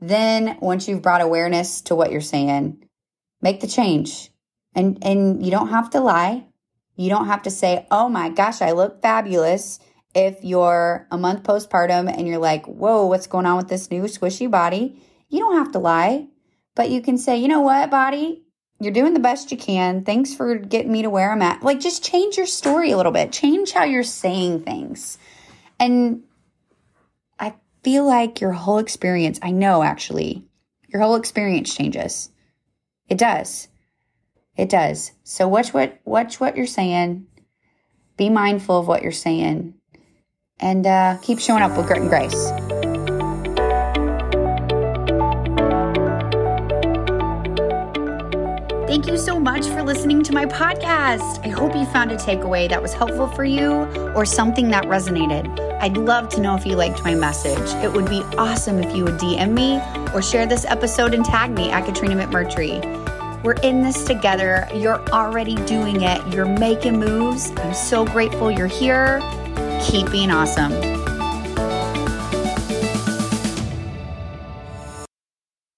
Then, 0.00 0.58
once 0.60 0.86
you've 0.86 1.02
brought 1.02 1.22
awareness 1.22 1.80
to 1.82 1.94
what 1.94 2.12
you're 2.12 2.20
saying, 2.20 2.84
make 3.40 3.60
the 3.60 3.66
change. 3.66 4.30
And 4.74 4.98
and 5.02 5.44
you 5.44 5.50
don't 5.50 5.68
have 5.68 5.90
to 5.90 6.00
lie. 6.00 6.44
You 6.96 7.08
don't 7.08 7.26
have 7.26 7.42
to 7.42 7.50
say, 7.50 7.86
"Oh 7.90 8.08
my 8.08 8.28
gosh, 8.28 8.62
I 8.62 8.72
look 8.72 9.02
fabulous." 9.02 9.78
If 10.14 10.44
you're 10.44 11.08
a 11.10 11.18
month 11.18 11.42
postpartum 11.42 12.08
and 12.08 12.28
you're 12.28 12.38
like, 12.38 12.66
"Whoa, 12.66 13.06
what's 13.06 13.26
going 13.26 13.46
on 13.46 13.56
with 13.56 13.68
this 13.68 13.90
new 13.90 14.02
squishy 14.04 14.50
body?" 14.50 15.00
You 15.28 15.40
don't 15.40 15.56
have 15.56 15.72
to 15.72 15.78
lie, 15.78 16.28
but 16.74 16.90
you 16.90 17.00
can 17.00 17.18
say, 17.18 17.36
"You 17.36 17.48
know 17.48 17.60
what, 17.60 17.90
body? 17.90 18.42
You're 18.80 18.92
doing 18.92 19.14
the 19.14 19.20
best 19.20 19.50
you 19.50 19.56
can. 19.56 20.04
Thanks 20.04 20.34
for 20.34 20.56
getting 20.56 20.92
me 20.92 21.02
to 21.02 21.10
where 21.10 21.32
I'm 21.32 21.42
at." 21.42 21.62
Like 21.62 21.80
just 21.80 22.04
change 22.04 22.36
your 22.36 22.46
story 22.46 22.90
a 22.90 22.96
little 22.96 23.12
bit. 23.12 23.32
Change 23.32 23.72
how 23.72 23.84
you're 23.84 24.02
saying 24.02 24.60
things. 24.60 25.18
And 25.80 26.22
I 27.38 27.54
feel 27.82 28.04
like 28.04 28.40
your 28.40 28.52
whole 28.52 28.78
experience, 28.78 29.38
I 29.42 29.50
know 29.50 29.82
actually, 29.82 30.44
your 30.88 31.02
whole 31.02 31.16
experience 31.16 31.74
changes. 31.74 32.30
It 33.08 33.18
does. 33.18 33.68
It 34.56 34.68
does. 34.68 35.12
So 35.24 35.48
watch 35.48 35.74
what 35.74 35.98
watch 36.04 36.40
what 36.40 36.56
you're 36.56 36.66
saying. 36.66 37.26
Be 38.16 38.30
mindful 38.30 38.78
of 38.78 38.86
what 38.86 39.02
you're 39.02 39.12
saying. 39.12 39.74
And 40.60 40.86
uh, 40.86 41.18
keep 41.22 41.40
showing 41.40 41.62
up 41.62 41.76
with 41.76 41.86
grit 41.86 42.00
and 42.00 42.08
grace. 42.08 42.50
Thank 48.86 49.08
you 49.08 49.18
so 49.18 49.40
much 49.40 49.66
for 49.66 49.82
listening 49.82 50.22
to 50.22 50.32
my 50.32 50.46
podcast. 50.46 51.44
I 51.44 51.48
hope 51.48 51.74
you 51.74 51.84
found 51.86 52.12
a 52.12 52.16
takeaway 52.16 52.68
that 52.68 52.80
was 52.80 52.94
helpful 52.94 53.26
for 53.26 53.44
you 53.44 53.72
or 54.14 54.24
something 54.24 54.70
that 54.70 54.84
resonated. 54.84 55.58
I'd 55.80 55.96
love 55.96 56.28
to 56.30 56.40
know 56.40 56.54
if 56.54 56.64
you 56.64 56.76
liked 56.76 57.02
my 57.02 57.16
message. 57.16 57.58
It 57.82 57.92
would 57.92 58.08
be 58.08 58.22
awesome 58.38 58.78
if 58.78 58.94
you 58.94 59.04
would 59.04 59.18
DM 59.18 59.52
me 59.52 59.80
or 60.14 60.22
share 60.22 60.46
this 60.46 60.64
episode 60.64 61.12
and 61.12 61.24
tag 61.24 61.50
me 61.50 61.72
at 61.72 61.84
Katrina 61.84 62.14
McMurtry. 62.14 63.03
We're 63.44 63.52
in 63.62 63.82
this 63.82 64.04
together. 64.04 64.66
You're 64.74 65.06
already 65.10 65.54
doing 65.66 66.00
it. 66.00 66.26
You're 66.32 66.46
making 66.46 66.98
moves. 66.98 67.52
I'm 67.58 67.74
so 67.74 68.06
grateful 68.06 68.50
you're 68.50 68.66
here. 68.66 69.20
Keep 69.82 70.10
being 70.10 70.30
awesome. 70.30 70.93